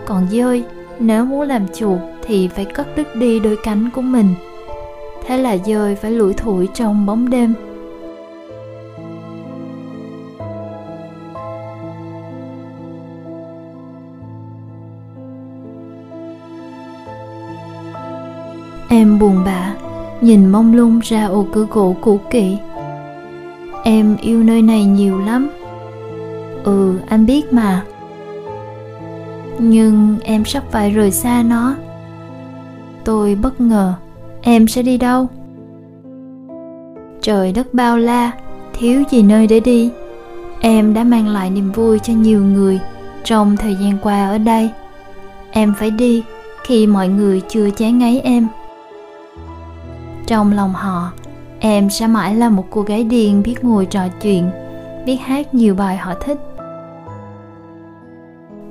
Còn 0.06 0.28
dơi, 0.32 0.64
nếu 1.00 1.26
muốn 1.26 1.42
làm 1.42 1.68
chuột 1.68 2.00
thì 2.24 2.48
phải 2.48 2.66
cất 2.66 2.88
đứt 2.98 3.16
đi 3.16 3.40
đôi 3.40 3.58
cánh 3.64 3.90
của 3.96 4.02
mình. 4.02 4.36
Thế 5.26 5.38
là 5.38 5.58
dơi 5.66 5.96
phải 5.96 6.12
lủi 6.12 6.34
thủi 6.34 6.68
trong 6.74 7.06
bóng 7.06 7.30
đêm. 7.30 7.54
Em 18.96 19.20
buồn 19.20 19.44
bã, 19.46 19.74
nhìn 20.22 20.52
mông 20.52 20.74
lung 20.74 21.00
ra 21.00 21.26
ô 21.26 21.46
cửa 21.54 21.68
gỗ 21.72 21.96
cũ 22.02 22.20
kỹ. 22.30 22.58
Em 23.84 24.18
yêu 24.22 24.44
nơi 24.44 24.62
này 24.62 24.86
nhiều 24.86 25.20
lắm. 25.20 25.50
Ừ 26.64 27.00
anh 27.08 27.26
biết 27.26 27.54
mà. 27.54 27.84
Nhưng 29.60 30.18
em 30.24 30.46
sắp 30.46 30.64
phải 30.72 30.92
rời 30.92 31.12
xa 31.12 31.44
nó. 31.44 31.76
Tôi 33.04 33.36
bất 33.36 33.62
ngờ, 33.62 33.94
em 34.42 34.68
sẽ 34.68 34.82
đi 34.82 34.98
đâu? 34.98 35.28
Trời 37.22 37.52
đất 37.52 37.74
bao 37.74 37.98
la, 37.98 38.32
thiếu 38.74 39.04
gì 39.12 39.24
nơi 39.24 39.48
để 39.48 39.60
đi. 39.60 39.90
Em 40.60 40.94
đã 40.94 41.04
mang 41.04 41.28
lại 41.28 41.50
niềm 41.50 41.72
vui 41.72 42.00
cho 42.00 42.14
nhiều 42.14 42.44
người 42.44 42.80
trong 43.24 43.58
thời 43.58 43.76
gian 43.76 43.98
qua 44.02 44.30
ở 44.30 44.38
đây. 44.38 44.70
Em 45.52 45.74
phải 45.80 45.92
đi 45.92 46.24
khi 46.64 46.88
mọi 46.88 47.08
người 47.08 47.42
chưa 47.50 47.70
chán 47.70 48.00
ngấy 48.00 48.20
em 48.20 48.48
trong 50.28 50.54
lòng 50.54 50.74
họ, 50.74 51.12
em 51.60 51.90
sẽ 51.90 52.08
mãi 52.08 52.36
là 52.36 52.50
một 52.50 52.66
cô 52.70 52.82
gái 52.82 53.04
điên 53.04 53.42
biết 53.44 53.64
ngồi 53.64 53.86
trò 53.86 54.02
chuyện, 54.22 54.50
biết 55.06 55.16
hát 55.16 55.54
nhiều 55.54 55.76
bài 55.76 55.98
họ 55.98 56.14
thích. 56.22 56.38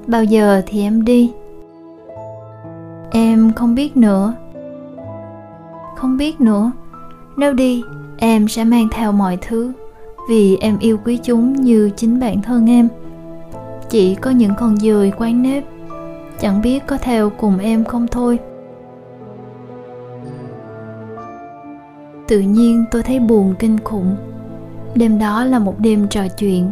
Bao 0.06 0.24
giờ 0.24 0.62
thì 0.66 0.82
em 0.82 1.04
đi? 1.04 1.32
Em 3.10 3.52
không 3.52 3.74
biết 3.74 3.96
nữa. 3.96 4.34
Không 5.96 6.16
biết 6.16 6.40
nữa. 6.40 6.72
Nếu 7.36 7.52
đi, 7.52 7.82
em 8.16 8.48
sẽ 8.48 8.64
mang 8.64 8.88
theo 8.92 9.12
mọi 9.12 9.38
thứ, 9.48 9.72
vì 10.28 10.56
em 10.56 10.78
yêu 10.78 10.98
quý 11.04 11.18
chúng 11.22 11.52
như 11.52 11.90
chính 11.96 12.20
bản 12.20 12.42
thân 12.42 12.70
em. 12.70 12.88
Chỉ 13.90 14.14
có 14.14 14.30
những 14.30 14.52
con 14.58 14.76
dười 14.76 15.10
quán 15.10 15.42
nếp, 15.42 15.64
chẳng 16.40 16.62
biết 16.62 16.86
có 16.86 16.98
theo 16.98 17.30
cùng 17.30 17.58
em 17.58 17.84
không 17.84 18.06
thôi. 18.06 18.38
Tự 22.28 22.40
nhiên 22.40 22.84
tôi 22.90 23.02
thấy 23.02 23.20
buồn 23.20 23.54
kinh 23.58 23.78
khủng. 23.84 24.16
Đêm 24.94 25.18
đó 25.18 25.44
là 25.44 25.58
một 25.58 25.74
đêm 25.78 26.08
trò 26.08 26.28
chuyện, 26.28 26.70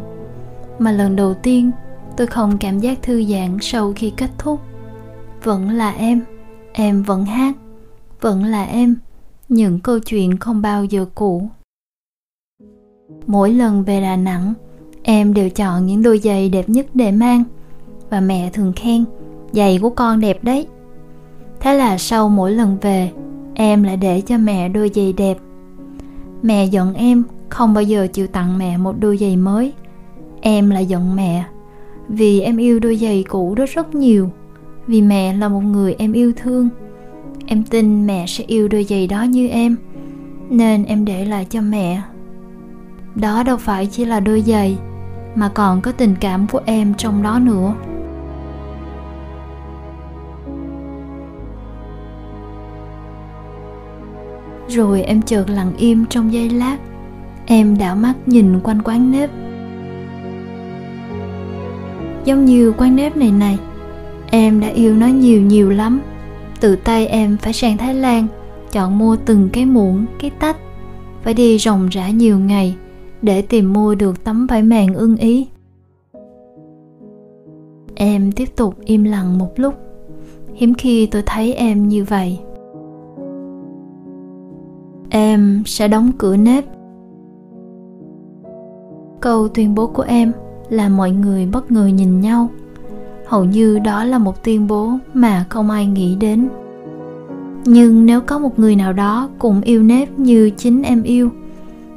mà 0.78 0.92
lần 0.92 1.16
đầu 1.16 1.34
tiên 1.34 1.70
tôi 2.16 2.26
không 2.26 2.58
cảm 2.58 2.78
giác 2.78 3.02
thư 3.02 3.24
giãn 3.24 3.58
sau 3.60 3.92
khi 3.96 4.12
kết 4.16 4.30
thúc. 4.38 4.60
Vẫn 5.42 5.70
là 5.70 5.90
em 5.90 6.20
em 6.72 7.02
vẫn 7.02 7.24
hát, 7.24 7.54
vẫn 8.20 8.44
là 8.44 8.64
em, 8.64 8.96
những 9.48 9.80
câu 9.80 9.98
chuyện 9.98 10.36
không 10.36 10.62
bao 10.62 10.84
giờ 10.84 11.06
cũ. 11.14 11.48
Mỗi 13.26 13.52
lần 13.52 13.84
về 13.84 14.00
đà 14.00 14.16
nẵng, 14.16 14.54
em 15.02 15.34
đều 15.34 15.50
chọn 15.50 15.86
những 15.86 16.02
đôi 16.02 16.18
giày 16.18 16.48
đẹp 16.48 16.68
nhất 16.68 16.86
để 16.94 17.12
mang, 17.12 17.44
và 18.10 18.20
mẹ 18.20 18.50
thường 18.52 18.72
khen, 18.76 19.04
giày 19.52 19.78
của 19.82 19.90
con 19.90 20.20
đẹp 20.20 20.44
đấy. 20.44 20.66
Thế 21.60 21.74
là 21.74 21.98
sau 21.98 22.28
mỗi 22.28 22.52
lần 22.52 22.76
về 22.80 23.10
em 23.54 23.82
lại 23.82 23.96
để 23.96 24.20
cho 24.20 24.38
mẹ 24.38 24.68
đôi 24.68 24.90
giày 24.94 25.12
đẹp. 25.12 25.38
Mẹ 26.42 26.64
giận 26.64 26.94
em 26.94 27.22
không 27.48 27.74
bao 27.74 27.82
giờ 27.82 28.06
chịu 28.12 28.26
tặng 28.26 28.58
mẹ 28.58 28.76
một 28.76 28.94
đôi 29.00 29.16
giày 29.16 29.36
mới. 29.36 29.72
Em 30.40 30.70
lại 30.70 30.86
giận 30.86 31.16
mẹ 31.16 31.44
vì 32.08 32.40
em 32.40 32.56
yêu 32.56 32.80
đôi 32.80 32.96
giày 32.96 33.24
cũ 33.28 33.54
đó 33.54 33.64
rất 33.74 33.94
nhiều, 33.94 34.30
vì 34.86 35.02
mẹ 35.02 35.32
là 35.32 35.48
một 35.48 35.60
người 35.60 35.94
em 35.98 36.12
yêu 36.12 36.32
thương. 36.36 36.68
Em 37.46 37.62
tin 37.62 38.06
mẹ 38.06 38.24
sẽ 38.28 38.44
yêu 38.46 38.68
đôi 38.68 38.84
giày 38.84 39.06
đó 39.06 39.22
như 39.22 39.48
em, 39.48 39.76
nên 40.50 40.84
em 40.84 41.04
để 41.04 41.24
lại 41.24 41.46
cho 41.50 41.60
mẹ. 41.60 42.02
Đó 43.14 43.42
đâu 43.42 43.56
phải 43.56 43.86
chỉ 43.86 44.04
là 44.04 44.20
đôi 44.20 44.40
giày 44.40 44.78
mà 45.34 45.48
còn 45.48 45.80
có 45.80 45.92
tình 45.92 46.14
cảm 46.20 46.46
của 46.46 46.60
em 46.64 46.94
trong 46.94 47.22
đó 47.22 47.38
nữa. 47.38 47.74
Rồi 54.72 55.02
em 55.02 55.22
chợt 55.22 55.50
lặng 55.50 55.72
im 55.76 56.04
trong 56.06 56.32
giây 56.32 56.50
lát. 56.50 56.76
Em 57.46 57.78
đảo 57.78 57.96
mắt 57.96 58.14
nhìn 58.26 58.61
quanh 58.61 58.82
quán 58.82 59.11
nếp. 59.11 59.30
Giống 62.24 62.44
như 62.44 62.72
quán 62.78 62.96
nếp 62.96 63.16
này 63.16 63.32
này, 63.32 63.58
em 64.30 64.61
đã 64.61 64.68
yêu 64.68 64.96
nó 64.96 65.06
nhiều 65.06 65.40
nhiều 65.40 65.70
lắm. 65.70 66.00
Tự 66.61 66.76
tay 66.76 67.06
em 67.06 67.37
phải 67.37 67.52
sang 67.52 67.76
thái 67.76 67.94
lan, 67.94 68.26
chọn 68.72 68.98
mua 68.98 69.16
từng 69.16 69.48
cái 69.52 69.66
muỗng, 69.66 70.06
cái 70.18 70.30
tách. 70.30 70.56
Phải 71.22 71.35
đi 71.35 71.58
ròng 71.58 71.88
rã 71.88 72.11
nhiều 72.11 72.38
ngày 72.38 72.76
để 73.22 73.42
tìm 73.42 73.72
mua 73.72 73.94
được 73.94 74.24
tấm 74.24 74.46
vải 74.46 74.62
màng 74.62 74.94
ưng 74.94 75.16
ý. 75.16 75.46
Em 77.94 78.32
tiếp 78.32 78.56
tục 78.56 78.74
im 78.85 79.04
lặng 79.04 79.38
một 79.38 79.52
lúc. 79.56 79.74
Hiếm 80.54 80.74
khi 80.74 81.06
tôi 81.06 81.22
thấy 81.26 81.54
em 81.54 81.88
như 81.88 82.04
vậy 82.04 82.38
em 85.14 85.62
sẽ 85.66 85.88
đóng 85.88 86.11
cửa 86.18 86.37
nếp. 86.37 86.64
Câu 89.20 89.48
tuyên 89.48 89.75
bố 89.75 89.87
của 89.87 90.03
em 90.03 90.33
là 90.68 90.88
mọi 90.88 91.11
người 91.11 91.46
bất 91.46 91.72
ngờ 91.72 91.87
nhìn 91.87 92.20
nhau. 92.20 92.48
Hầu 93.27 93.44
như 93.44 93.79
đó 93.79 94.05
là 94.05 94.18
một 94.18 94.44
tuyên 94.44 94.66
bố 94.66 94.92
mà 95.14 95.44
không 95.48 95.70
ai 95.70 95.87
nghĩ 95.87 96.16
đến. 96.16 96.48
Nhưng 97.64 98.07
nếu 98.07 98.20
có 98.20 98.38
một 98.38 98.59
người 98.59 98.77
nào 98.77 98.92
đó 98.92 99.29
cũng 99.38 99.61
yêu 99.61 99.83
nếp 99.83 100.18
như 100.18 100.51
chính 100.51 100.83
em 100.83 101.03
yêu, 101.03 101.31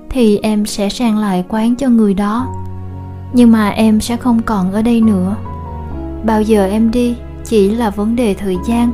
thì 0.09 0.37
em 0.37 0.65
sẽ 0.65 0.89
sang 0.89 1.17
lại 1.17 1.45
quán 1.49 1.75
cho 1.75 1.89
người 1.89 2.13
đó. 2.13 2.47
Nhưng 3.33 3.51
mà 3.51 3.69
em 3.69 4.01
sẽ 4.01 4.17
không 4.17 4.41
còn 4.45 4.71
ở 4.71 4.81
đây 4.81 5.01
nữa. 5.01 5.35
Bao 6.25 6.41
giờ 6.41 6.65
em 6.65 6.91
đi 6.91 7.15
chỉ 7.43 7.71
là 7.71 7.89
vấn 7.89 8.15
đề 8.15 8.33
thời 8.33 8.57
gian, 8.67 8.91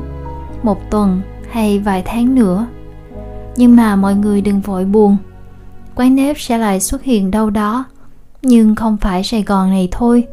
một 0.62 0.90
tuần 0.90 1.20
hay 1.50 1.78
vài 1.78 2.02
tháng 2.06 2.34
nữa 2.34 2.66
nhưng 3.56 3.76
mà 3.76 3.96
mọi 3.96 4.14
người 4.14 4.40
đừng 4.40 4.60
vội 4.60 4.84
buồn. 4.84 5.16
Quán 5.94 6.14
nếp 6.16 6.38
sẽ 6.38 6.58
lại 6.58 6.80
xuất 6.80 7.02
hiện 7.02 7.30
đâu 7.30 7.50
đó, 7.50 7.84
nhưng 8.42 8.74
không 8.74 8.96
phải 8.96 9.24
sài 9.24 9.42
gòn 9.42 9.70
này 9.70 9.88
thôi. 9.90 10.26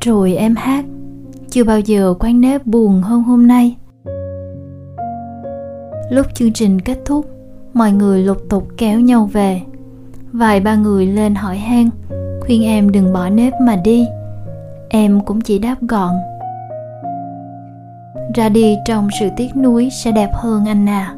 Rồi 0.00 0.36
em 0.36 0.56
hát, 0.56 0.84
chưa 1.50 1.64
bao 1.64 1.80
giờ 1.80 2.14
quán 2.20 2.40
nếp 2.40 2.66
buồn 2.66 3.02
hơn 3.02 3.22
hôm 3.22 3.46
nay. 3.46 3.76
Lúc 6.10 6.26
chương 6.34 6.52
trình 6.52 6.80
kết 6.80 6.98
thúc, 7.04 7.26
mọi 7.74 7.92
người 7.92 8.22
lục 8.22 8.38
tục 8.50 8.68
kéo 8.76 9.00
nhau 9.00 9.30
về. 9.32 9.62
Vài 10.32 10.60
ba 10.60 10.74
người 10.74 11.06
lên 11.06 11.34
hỏi 11.34 11.56
han, 11.56 11.90
khuyên 12.40 12.64
em 12.64 12.92
đừng 12.92 13.12
bỏ 13.12 13.28
nếp 13.28 13.52
mà 13.60 13.76
đi. 13.76 14.06
Em 14.88 15.20
cũng 15.20 15.40
chỉ 15.40 15.58
đáp 15.58 15.76
gọn 15.80 16.14
ra 18.34 18.48
đi 18.48 18.76
trong 18.84 19.08
sự 19.20 19.28
tiếc 19.36 19.56
nuối 19.56 19.88
sẽ 19.92 20.12
đẹp 20.12 20.30
hơn 20.32 20.64
anh 20.64 20.88
à. 20.88 21.14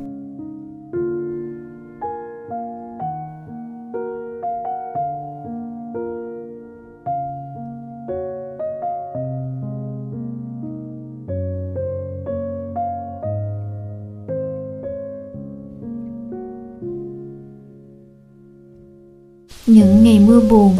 Những 19.67 20.05
ngày 20.05 20.21
mưa 20.27 20.41
buồn, 20.51 20.77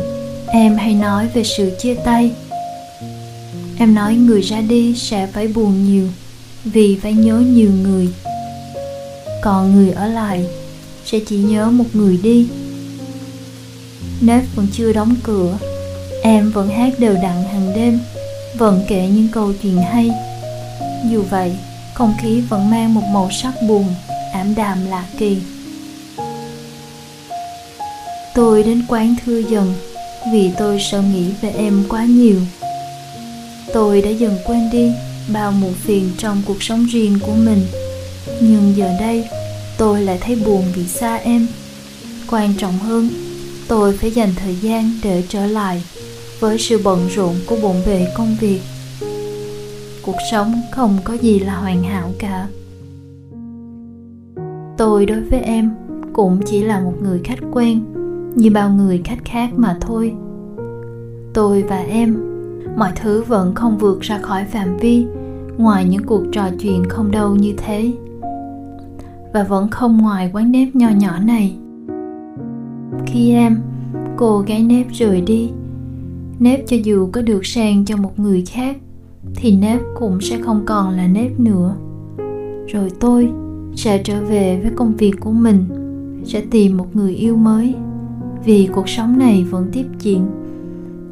em 0.49 0.77
hay 0.77 0.95
nói 0.95 1.29
về 1.35 1.43
sự 1.45 1.71
chia 1.79 1.95
tay. 1.95 2.33
Em 3.79 3.95
nói 3.95 4.15
người 4.15 4.41
ra 4.41 4.61
đi 4.61 4.95
sẽ 4.95 5.27
phải 5.27 5.49
buồn 5.49 5.85
nhiều 5.85 6.07
vì 6.73 6.99
phải 7.03 7.13
nhớ 7.13 7.39
nhiều 7.39 7.71
người. 7.83 8.09
Còn 9.43 9.75
người 9.77 9.91
ở 9.91 10.07
lại 10.07 10.47
sẽ 11.05 11.19
chỉ 11.27 11.37
nhớ 11.37 11.71
một 11.71 11.85
người 11.93 12.19
đi. 12.23 12.49
Nếp 14.21 14.45
vẫn 14.55 14.67
chưa 14.73 14.93
đóng 14.93 15.15
cửa, 15.23 15.59
em 16.23 16.51
vẫn 16.51 16.69
hát 16.69 16.93
đều 16.99 17.15
đặn 17.15 17.45
hàng 17.53 17.73
đêm, 17.75 17.99
vẫn 18.59 18.85
kể 18.89 19.09
những 19.09 19.29
câu 19.33 19.53
chuyện 19.63 19.77
hay. 19.77 20.11
Dù 21.11 21.23
vậy, 21.31 21.57
không 21.95 22.15
khí 22.23 22.41
vẫn 22.41 22.71
mang 22.71 22.95
một 22.95 23.05
màu 23.13 23.31
sắc 23.31 23.53
buồn, 23.69 23.85
ảm 24.33 24.55
đạm 24.55 24.87
lạ 24.87 25.05
kỳ. 25.19 25.39
Tôi 28.35 28.63
đến 28.63 28.83
quán 28.89 29.15
thưa 29.25 29.39
dần 29.39 29.75
vì 30.33 30.51
tôi 30.59 30.81
sợ 30.81 31.03
nghĩ 31.03 31.31
về 31.41 31.51
em 31.51 31.85
quá 31.89 32.05
nhiều. 32.05 32.41
Tôi 33.73 34.03
đã 34.03 34.11
dần 34.11 34.39
quên 34.47 34.71
đi 34.73 34.93
bao 35.33 35.53
muộn 35.53 35.73
phiền 35.73 36.11
trong 36.19 36.43
cuộc 36.47 36.63
sống 36.63 36.85
riêng 36.85 37.19
của 37.27 37.35
mình. 37.35 37.61
Nhưng 38.43 38.77
giờ 38.77 38.91
đây, 39.01 39.25
tôi 39.79 40.03
lại 40.03 40.19
thấy 40.21 40.43
buồn 40.47 40.65
vì 40.75 40.87
xa 40.87 41.17
em. 41.17 41.47
Quan 42.31 42.55
trọng 42.59 42.79
hơn, 42.79 43.09
tôi 43.69 43.97
phải 43.97 44.11
dành 44.11 44.31
thời 44.37 44.55
gian 44.55 44.91
để 45.03 45.23
trở 45.29 45.47
lại 45.47 45.83
với 46.41 46.59
sự 46.59 46.81
bận 46.85 47.09
rộn 47.15 47.35
của 47.47 47.57
bộn 47.63 47.77
bề 47.87 48.07
công 48.17 48.37
việc. 48.41 48.61
Cuộc 50.03 50.17
sống 50.31 50.63
không 50.73 50.99
có 51.05 51.15
gì 51.15 51.39
là 51.39 51.57
hoàn 51.57 51.83
hảo 51.83 52.13
cả. 52.19 52.49
Tôi 54.79 55.07
đối 55.07 55.21
với 55.21 55.41
em 55.41 55.71
cũng 56.13 56.41
chỉ 56.47 56.63
là 56.63 56.81
một 56.81 56.95
người 57.03 57.21
khách 57.25 57.39
quen, 57.53 57.85
như 58.35 58.51
bao 58.51 58.71
người 58.71 59.01
khách 59.05 59.25
khác 59.25 59.51
mà 59.57 59.79
thôi. 59.81 60.13
Tôi 61.35 61.63
và 61.63 61.79
em 61.79 62.36
mọi 62.77 62.93
thứ 62.97 63.23
vẫn 63.23 63.55
không 63.55 63.79
vượt 63.79 64.01
ra 64.01 64.19
khỏi 64.19 64.45
phạm 64.45 64.77
vi, 64.77 65.07
ngoài 65.57 65.85
những 65.85 66.03
cuộc 66.07 66.23
trò 66.33 66.51
chuyện 66.61 66.85
không 66.89 67.11
đâu 67.11 67.37
như 67.37 67.55
thế. 67.57 67.93
Và 69.33 69.43
vẫn 69.43 69.69
không 69.69 69.99
ngoài 69.99 70.31
quán 70.33 70.53
nếp 70.53 70.75
nho 70.75 70.89
nhỏ 70.89 71.19
này. 71.19 71.57
Khi 73.07 73.33
em, 73.33 73.59
cô 74.17 74.39
gái 74.39 74.63
nếp 74.63 74.87
rời 74.93 75.21
đi, 75.21 75.51
nếp 76.39 76.61
cho 76.67 76.77
dù 76.85 77.09
có 77.13 77.23
được 77.23 77.47
sang 77.47 77.85
cho 77.85 77.97
một 77.97 78.19
người 78.19 78.45
khác, 78.47 78.77
thì 79.37 79.57
nếp 79.57 79.81
cũng 79.99 80.21
sẽ 80.21 80.39
không 80.43 80.63
còn 80.67 80.91
là 80.91 81.07
nếp 81.07 81.41
nữa. 81.41 81.77
Rồi 82.67 82.91
tôi 83.01 83.31
sẽ 83.75 83.99
trở 84.05 84.25
về 84.25 84.61
với 84.63 84.71
công 84.77 84.97
việc 84.97 85.15
của 85.21 85.33
mình, 85.33 85.65
sẽ 86.25 86.43
tìm 86.51 86.77
một 86.77 86.97
người 86.97 87.15
yêu 87.15 87.37
mới, 87.37 87.75
vì 88.45 88.69
cuộc 88.73 88.89
sống 88.89 89.19
này 89.19 89.45
vẫn 89.51 89.69
tiếp 89.73 89.87
diễn 90.01 90.27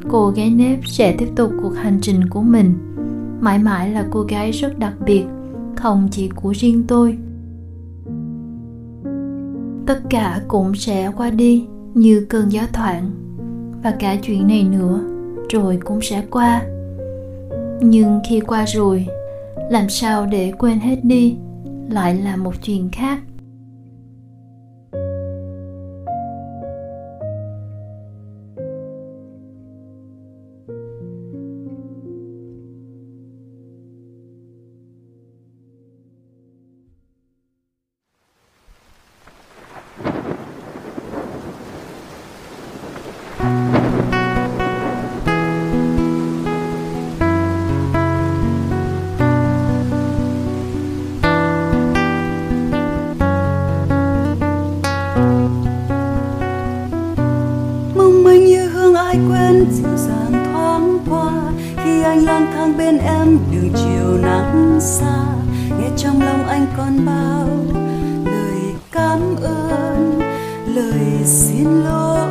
cô 0.09 0.29
gái 0.29 0.49
nếp 0.49 0.79
sẽ 0.85 1.15
tiếp 1.17 1.27
tục 1.35 1.51
cuộc 1.61 1.75
hành 1.75 1.99
trình 2.01 2.29
của 2.29 2.41
mình. 2.41 2.73
Mãi 3.39 3.59
mãi 3.59 3.89
là 3.89 4.05
cô 4.11 4.21
gái 4.21 4.51
rất 4.51 4.79
đặc 4.79 4.93
biệt, 5.05 5.25
không 5.75 6.07
chỉ 6.11 6.29
của 6.35 6.53
riêng 6.53 6.83
tôi. 6.87 7.17
Tất 9.85 9.99
cả 10.09 10.41
cũng 10.47 10.75
sẽ 10.75 11.11
qua 11.17 11.29
đi 11.29 11.65
như 11.93 12.25
cơn 12.29 12.51
gió 12.51 12.61
thoảng, 12.73 13.11
và 13.83 13.91
cả 13.99 14.15
chuyện 14.15 14.47
này 14.47 14.63
nữa, 14.63 14.99
rồi 15.49 15.79
cũng 15.85 16.01
sẽ 16.01 16.23
qua. 16.31 16.61
Nhưng 17.81 18.19
khi 18.29 18.39
qua 18.39 18.65
rồi, 18.65 19.07
làm 19.71 19.89
sao 19.89 20.25
để 20.25 20.53
quên 20.59 20.79
hết 20.79 20.95
đi 21.03 21.37
lại 21.89 22.15
là 22.15 22.35
một 22.35 22.53
chuyện 22.63 22.89
khác. 22.91 23.19
Lời 70.75 71.23
xin 71.25 71.83
lỗi. 71.83 72.27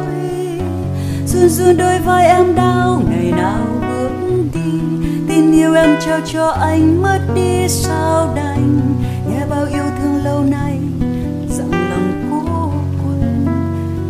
Run 1.27 1.49
run 1.49 1.77
đôi 1.77 1.99
vai 1.99 2.27
em 2.27 2.55
đau, 2.55 3.03
ngày 3.11 3.33
nào 3.33 3.67
bước 3.81 4.11
đi, 4.55 4.81
tin 5.29 5.53
yêu 5.53 5.75
em 5.75 5.97
trao 6.07 6.21
cho 6.33 6.47
anh 6.47 7.03
mất 7.03 7.21
đi 7.35 7.69
sao 7.69 8.33
đành. 8.37 8.81
Nghe 9.31 9.47
bao 9.51 9.67
yêu 9.67 9.85
thương 10.01 10.25
lâu 10.25 10.45
nay, 10.51 10.79
dặn 11.49 11.71
lòng 11.71 12.29
cô 12.31 12.73
quên, 13.05 13.47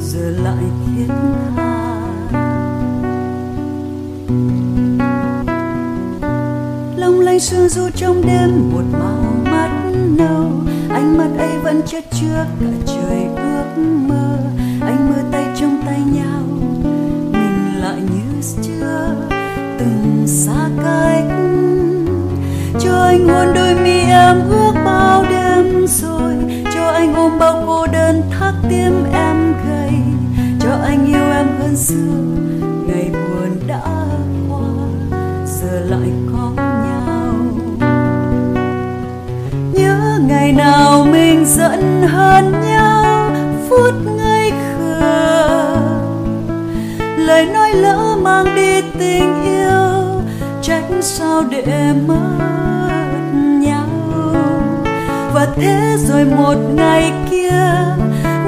giờ 0.00 0.30
lại 0.30 0.64
thiết 0.86 1.14
tha 1.56 2.00
long 6.96 7.20
lanh 7.20 7.40
sương 7.40 7.68
du 7.68 7.88
trong 7.96 8.22
đêm, 8.26 8.72
một 8.72 8.84
màu 8.92 9.24
mắt 9.44 9.70
nâu 10.18 10.50
ánh 11.04 11.16
mắt 11.18 11.28
ấy 11.38 11.58
vẫn 11.62 11.82
chất 11.86 12.04
chứa 12.10 12.46
cả 12.60 12.66
trời 12.86 13.24
ước 13.36 13.82
mơ. 14.08 14.38
Anh 14.80 15.10
mơ 15.10 15.22
tay 15.32 15.44
trong 15.60 15.82
tay 15.86 16.00
nhau, 16.12 16.42
mình 17.32 17.80
lại 17.80 18.00
như 18.00 18.42
chưa 18.62 19.14
từng 19.78 20.24
xa 20.26 20.68
cách, 20.84 21.24
cho 22.80 23.04
anh 23.04 23.28
hôn 23.28 23.54
đôi 23.54 23.74
mi 23.74 24.00
em 24.00 24.40
ước 24.48 24.72
bao 24.84 25.24
đêm 25.30 25.86
rồi. 25.86 26.34
Cho 26.74 26.86
anh 26.88 27.14
ôm 27.14 27.38
bao 27.38 27.64
cô 27.66 27.86
đơn 27.86 28.22
thắt 28.30 28.54
tim 28.68 29.04
em 29.12 29.54
gầy. 29.68 29.92
Cho 30.60 30.70
anh 30.84 31.06
yêu 31.06 31.32
em 31.32 31.46
hơn 31.58 31.76
xưa. 31.76 32.33
Nào 40.56 41.06
mình 41.10 41.44
giận 41.46 42.02
hơn 42.02 42.52
nhau, 42.68 43.30
phút 43.68 43.94
ngây 44.16 44.50
khờ 44.50 45.76
lời 47.16 47.46
nói 47.46 47.74
lỡ 47.74 48.16
mang 48.22 48.54
đi 48.54 48.80
tình 48.98 49.44
yêu, 49.44 50.22
trách 50.62 50.84
sao 51.00 51.42
để 51.50 51.92
mất 52.06 53.20
nhau. 53.60 53.86
Và 55.34 55.46
thế 55.56 55.96
rồi 55.98 56.24
một 56.24 56.56
ngày 56.74 57.12
kia, 57.30 57.74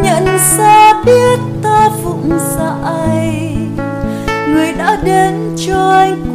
nhận 0.03 0.25
ra 0.59 1.03
biết 1.05 1.39
ta 1.63 1.91
phụng 2.03 2.31
dại. 2.59 3.57
Người 4.49 4.73
đã 4.73 4.99
đến 5.05 5.57
cho 5.67 5.91
anh 5.91 6.26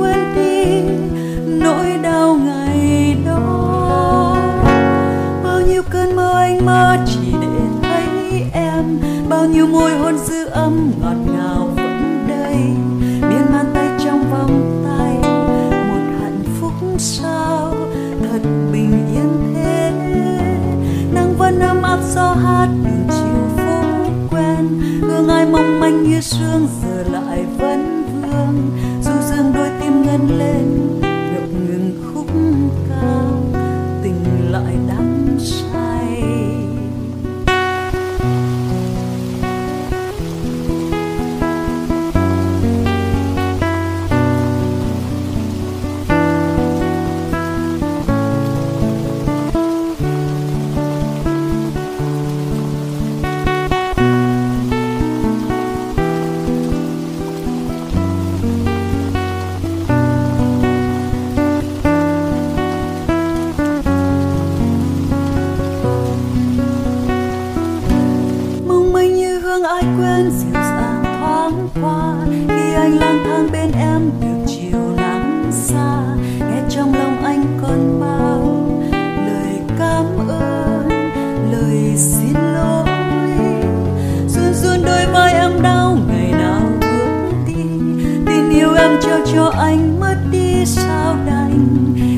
cho 89.34 89.54
anh 89.58 90.00
mất 90.00 90.16
đi 90.32 90.66
sao 90.66 91.16
đành. 91.26 91.68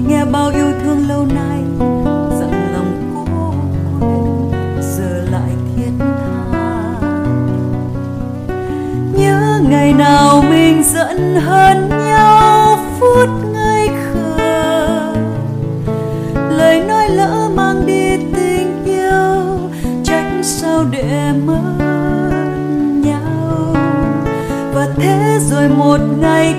Nghe 0.07 0.25
bao 0.25 0.49
yêu 0.49 0.71
thương 0.83 1.07
lâu 1.07 1.25
nay, 1.25 1.59
dặn 2.39 2.73
lòng 2.73 3.11
cố 3.15 3.53
quên 3.99 4.81
giờ 4.81 5.25
lại 5.31 5.51
thiết 5.75 5.91
tha. 5.99 6.99
Nhớ 9.13 9.61
ngày 9.69 9.93
nào 9.93 10.43
mình 10.49 10.83
giận 10.83 11.35
hơn 11.35 11.89
nhau, 11.89 12.79
phút 12.99 13.29
ngây 13.53 13.87
khờ. 13.87 15.13
Lời 16.49 16.83
nói 16.87 17.09
lỡ 17.09 17.49
mang 17.55 17.85
đi 17.85 18.17
tình 18.17 18.85
yêu, 18.85 19.69
trách 20.03 20.31
sao 20.43 20.85
để 20.91 21.33
mất 21.45 21.73
nhau. 22.95 23.75
Và 24.73 24.87
thế 24.95 25.39
rồi 25.49 25.69
một 25.69 25.99
ngày 26.19 26.55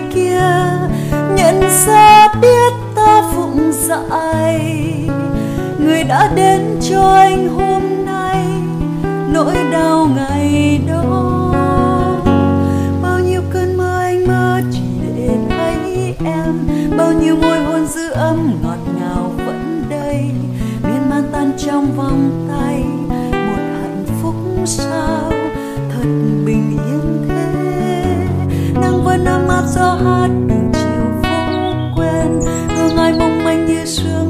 đã 6.14 6.31
đến 6.35 6.61
cho 6.90 7.03
anh 7.03 7.48
hôm 7.48 7.83
nay. 8.07 8.46
Nỗi 9.33 9.55
đau 9.72 10.09
ngày 10.16 10.81
đó, 10.88 11.53
bao 13.03 13.18
nhiêu 13.18 13.42
cơn 13.50 13.77
mơ 13.77 14.00
anh 14.00 14.27
mơ 14.27 14.61
chỉ 14.72 14.81
để 15.16 15.29
thấy 15.48 16.14
em. 16.24 16.68
Bao 16.98 17.12
nhiêu 17.12 17.37
môi 17.37 17.64
hôn 17.64 17.87
dư 17.87 18.11
âm 18.11 18.50
ngọt 18.62 18.79
ngào 19.00 19.33
vẫn 19.37 19.85
đây, 19.90 20.31
miên 20.83 21.11
man 21.11 21.22
tan 21.33 21.53
trong 21.59 21.87
vòng 21.96 22.46
tay. 22.48 22.85
Một 23.33 23.62
hạnh 23.83 24.05
phúc 24.22 24.35
sao, 24.64 25.33
thật 25.90 26.09
bình 26.46 26.79
yên 26.87 27.29
thế. 27.29 28.05
Nắng 28.74 29.05
vẫn 29.05 29.24
ấm 29.24 29.48
áp 29.48 29.64
gió 29.66 29.94
hát 30.05 30.29
đường 30.48 30.72
chiều 30.72 31.22
phố 31.22 31.72
quen. 31.96 32.40
Hương 32.77 32.96
ai 32.96 33.12
mong 33.18 33.44
manh 33.44 33.66
như 33.66 33.85
sương 33.85 34.24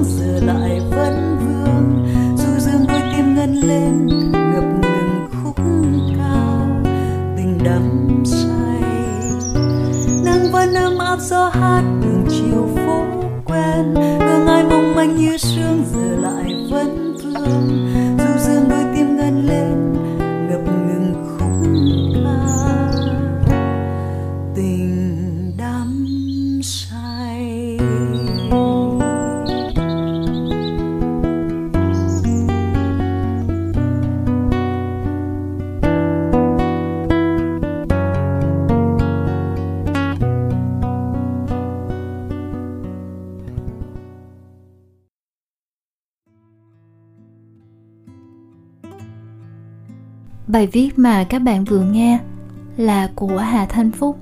Bài 50.55 50.67
viết 50.67 50.99
mà 50.99 51.25
các 51.25 51.39
bạn 51.39 51.65
vừa 51.65 51.85
nghe 51.85 52.19
là 52.77 53.11
của 53.15 53.37
Hà 53.37 53.67
Thanh 53.67 53.91
Phúc, 53.91 54.19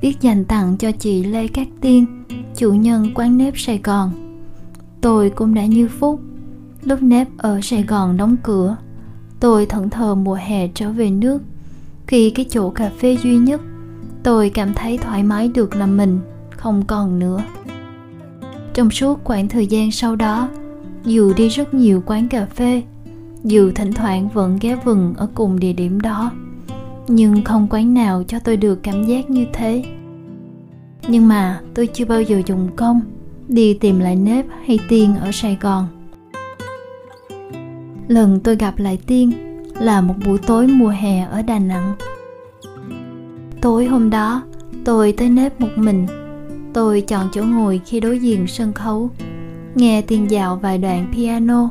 viết 0.00 0.20
dành 0.20 0.44
tặng 0.44 0.76
cho 0.76 0.92
chị 0.92 1.24
Lê 1.24 1.48
Cát 1.48 1.66
Tiên, 1.80 2.24
chủ 2.56 2.72
nhân 2.72 3.10
quán 3.14 3.38
nếp 3.38 3.58
Sài 3.58 3.80
Gòn. 3.84 4.10
Tôi 5.00 5.30
cũng 5.30 5.54
đã 5.54 5.66
như 5.66 5.88
Phúc, 5.88 6.20
lúc 6.82 7.02
nếp 7.02 7.28
ở 7.38 7.60
Sài 7.62 7.82
Gòn 7.82 8.16
đóng 8.16 8.36
cửa, 8.42 8.76
tôi 9.40 9.66
thẫn 9.66 9.90
thờ 9.90 10.14
mùa 10.14 10.34
hè 10.34 10.68
trở 10.68 10.90
về 10.90 11.10
nước. 11.10 11.42
Khi 12.06 12.30
cái 12.30 12.46
chỗ 12.50 12.70
cà 12.70 12.90
phê 12.98 13.16
duy 13.22 13.36
nhất, 13.36 13.60
tôi 14.22 14.50
cảm 14.50 14.74
thấy 14.74 14.98
thoải 14.98 15.22
mái 15.22 15.48
được 15.48 15.76
làm 15.76 15.96
mình, 15.96 16.18
không 16.50 16.84
còn 16.86 17.18
nữa. 17.18 17.42
Trong 18.74 18.90
suốt 18.90 19.24
khoảng 19.24 19.48
thời 19.48 19.66
gian 19.66 19.92
sau 19.92 20.16
đó, 20.16 20.48
dù 21.04 21.32
đi 21.36 21.48
rất 21.48 21.74
nhiều 21.74 22.02
quán 22.06 22.28
cà 22.28 22.46
phê, 22.46 22.82
dù 23.46 23.70
thỉnh 23.74 23.92
thoảng 23.92 24.28
vẫn 24.28 24.58
ghé 24.60 24.76
vừng 24.84 25.14
ở 25.16 25.28
cùng 25.34 25.60
địa 25.60 25.72
điểm 25.72 26.00
đó, 26.00 26.30
nhưng 27.08 27.44
không 27.44 27.66
quán 27.70 27.94
nào 27.94 28.22
cho 28.28 28.38
tôi 28.38 28.56
được 28.56 28.82
cảm 28.82 29.04
giác 29.04 29.30
như 29.30 29.46
thế. 29.52 29.84
Nhưng 31.08 31.28
mà 31.28 31.60
tôi 31.74 31.86
chưa 31.86 32.04
bao 32.04 32.22
giờ 32.22 32.42
dùng 32.46 32.68
công, 32.76 33.00
đi 33.48 33.74
tìm 33.74 33.98
lại 33.98 34.16
nếp 34.16 34.46
hay 34.66 34.78
tiên 34.88 35.16
ở 35.20 35.32
sài 35.32 35.58
gòn. 35.60 35.86
Lần 38.08 38.40
tôi 38.40 38.56
gặp 38.56 38.78
lại 38.78 38.98
tiên 39.06 39.32
là 39.80 40.00
một 40.00 40.14
buổi 40.26 40.38
tối 40.38 40.66
mùa 40.66 40.88
hè 40.88 41.20
ở 41.20 41.42
đà 41.42 41.58
nẵng. 41.58 41.92
Tối 43.60 43.86
hôm 43.86 44.10
đó, 44.10 44.42
tôi 44.84 45.12
tới 45.12 45.28
nếp 45.28 45.60
một 45.60 45.70
mình. 45.76 46.06
Tôi 46.72 47.00
chọn 47.00 47.28
chỗ 47.32 47.42
ngồi 47.42 47.80
khi 47.86 48.00
đối 48.00 48.18
diện 48.18 48.46
sân 48.46 48.72
khấu, 48.72 49.10
nghe 49.74 50.02
tiên 50.02 50.30
dạo 50.30 50.56
vài 50.56 50.78
đoạn 50.78 51.12
piano 51.12 51.70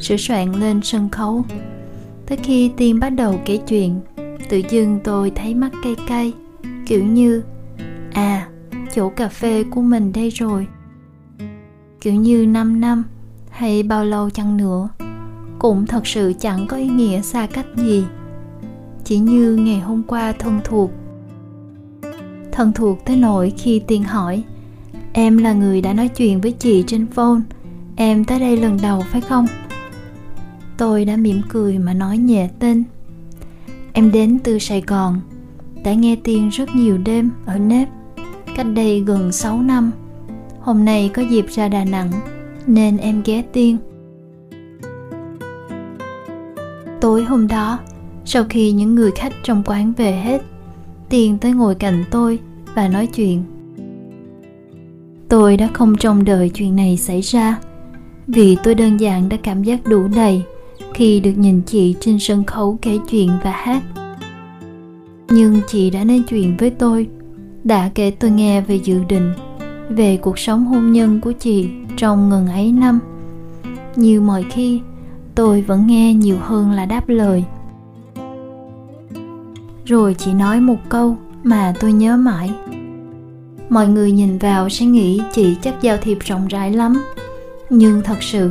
sửa 0.00 0.16
soạn 0.16 0.52
lên 0.52 0.80
sân 0.82 1.08
khấu. 1.08 1.44
Tới 2.26 2.38
khi 2.42 2.70
tiên 2.76 3.00
bắt 3.00 3.10
đầu 3.10 3.40
kể 3.44 3.56
chuyện, 3.56 4.00
tự 4.48 4.62
dưng 4.70 5.00
tôi 5.04 5.30
thấy 5.30 5.54
mắt 5.54 5.72
cay 5.82 5.96
cay, 6.08 6.32
kiểu 6.86 7.04
như 7.04 7.42
à 8.12 8.48
chỗ 8.94 9.08
cà 9.08 9.28
phê 9.28 9.64
của 9.70 9.82
mình 9.82 10.12
đây 10.12 10.30
rồi. 10.30 10.66
Kiểu 12.00 12.14
như 12.14 12.46
5 12.46 12.80
năm 12.80 13.04
hay 13.50 13.82
bao 13.82 14.04
lâu 14.04 14.30
chăng 14.30 14.56
nữa, 14.56 14.88
cũng 15.58 15.86
thật 15.86 16.06
sự 16.06 16.32
chẳng 16.40 16.66
có 16.66 16.76
ý 16.76 16.88
nghĩa 16.88 17.20
xa 17.20 17.46
cách 17.46 17.66
gì. 17.76 18.04
Chỉ 19.04 19.18
như 19.18 19.56
ngày 19.56 19.80
hôm 19.80 20.02
qua 20.02 20.32
thân 20.32 20.60
thuộc. 20.64 20.90
Thân 22.52 22.72
thuộc 22.72 23.04
tới 23.04 23.16
nỗi 23.16 23.52
khi 23.58 23.78
tiên 23.86 24.04
hỏi, 24.04 24.44
em 25.12 25.38
là 25.38 25.52
người 25.52 25.80
đã 25.80 25.92
nói 25.92 26.08
chuyện 26.08 26.40
với 26.40 26.52
chị 26.52 26.84
trên 26.86 27.06
phone, 27.06 27.40
em 27.96 28.24
tới 28.24 28.40
đây 28.40 28.56
lần 28.56 28.78
đầu 28.82 29.04
phải 29.10 29.20
không? 29.20 29.46
Tôi 30.80 31.04
đã 31.04 31.16
mỉm 31.16 31.42
cười 31.48 31.78
mà 31.78 31.94
nói 31.94 32.18
nhẹ 32.18 32.48
tên. 32.58 32.84
Em 33.92 34.12
đến 34.12 34.38
từ 34.44 34.58
sài 34.58 34.80
gòn, 34.86 35.20
đã 35.84 35.94
nghe 35.94 36.16
tiên 36.16 36.48
rất 36.48 36.68
nhiều 36.74 36.98
đêm 36.98 37.30
ở 37.46 37.58
nếp, 37.58 37.88
cách 38.56 38.66
đây 38.74 39.00
gần 39.00 39.32
6 39.32 39.62
năm. 39.62 39.90
Hôm 40.60 40.84
nay 40.84 41.10
có 41.14 41.22
dịp 41.22 41.46
ra 41.48 41.68
đà 41.68 41.84
nẵng, 41.84 42.10
nên 42.66 42.96
em 42.96 43.22
ghé 43.24 43.42
tiên. 43.52 43.76
Tối 47.00 47.24
hôm 47.24 47.48
đó, 47.48 47.78
sau 48.24 48.44
khi 48.48 48.72
những 48.72 48.94
người 48.94 49.10
khách 49.10 49.32
trong 49.42 49.62
quán 49.66 49.92
về 49.96 50.12
hết, 50.12 50.42
tiên 51.08 51.38
tới 51.38 51.52
ngồi 51.52 51.74
cạnh 51.74 52.04
tôi 52.10 52.38
và 52.74 52.88
nói 52.88 53.06
chuyện. 53.06 53.44
Tôi 55.28 55.56
đã 55.56 55.68
không 55.72 55.96
trông 55.96 56.24
đợi 56.24 56.48
chuyện 56.48 56.76
này 56.76 56.96
xảy 56.96 57.20
ra, 57.20 57.58
vì 58.26 58.56
tôi 58.64 58.74
đơn 58.74 59.00
giản 59.00 59.28
đã 59.28 59.36
cảm 59.42 59.62
giác 59.62 59.84
đủ 59.84 60.08
đầy 60.08 60.42
khi 60.94 61.20
được 61.20 61.32
nhìn 61.36 61.62
chị 61.66 61.94
trên 62.00 62.18
sân 62.18 62.44
khấu 62.44 62.78
kể 62.82 62.98
chuyện 63.10 63.30
và 63.44 63.50
hát. 63.50 63.82
Nhưng 65.30 65.60
chị 65.68 65.90
đã 65.90 66.04
nói 66.04 66.22
chuyện 66.28 66.56
với 66.58 66.70
tôi, 66.70 67.08
đã 67.64 67.90
kể 67.94 68.10
tôi 68.10 68.30
nghe 68.30 68.60
về 68.60 68.74
dự 68.74 69.00
định, 69.08 69.32
về 69.88 70.16
cuộc 70.16 70.38
sống 70.38 70.64
hôn 70.64 70.92
nhân 70.92 71.20
của 71.20 71.32
chị 71.32 71.68
trong 71.96 72.28
ngần 72.28 72.46
ấy 72.46 72.72
năm. 72.72 72.98
Như 73.96 74.20
mọi 74.20 74.44
khi, 74.50 74.80
tôi 75.34 75.62
vẫn 75.62 75.86
nghe 75.86 76.14
nhiều 76.14 76.36
hơn 76.40 76.70
là 76.70 76.86
đáp 76.86 77.08
lời. 77.08 77.44
Rồi 79.84 80.14
chị 80.18 80.32
nói 80.32 80.60
một 80.60 80.78
câu 80.88 81.16
mà 81.42 81.74
tôi 81.80 81.92
nhớ 81.92 82.16
mãi. 82.16 82.50
Mọi 83.68 83.88
người 83.88 84.12
nhìn 84.12 84.38
vào 84.38 84.68
sẽ 84.68 84.86
nghĩ 84.86 85.20
chị 85.32 85.56
chắc 85.62 85.82
giao 85.82 85.96
thiệp 85.96 86.18
rộng 86.20 86.48
rãi 86.48 86.72
lắm, 86.72 87.02
nhưng 87.70 88.02
thật 88.04 88.22
sự 88.22 88.50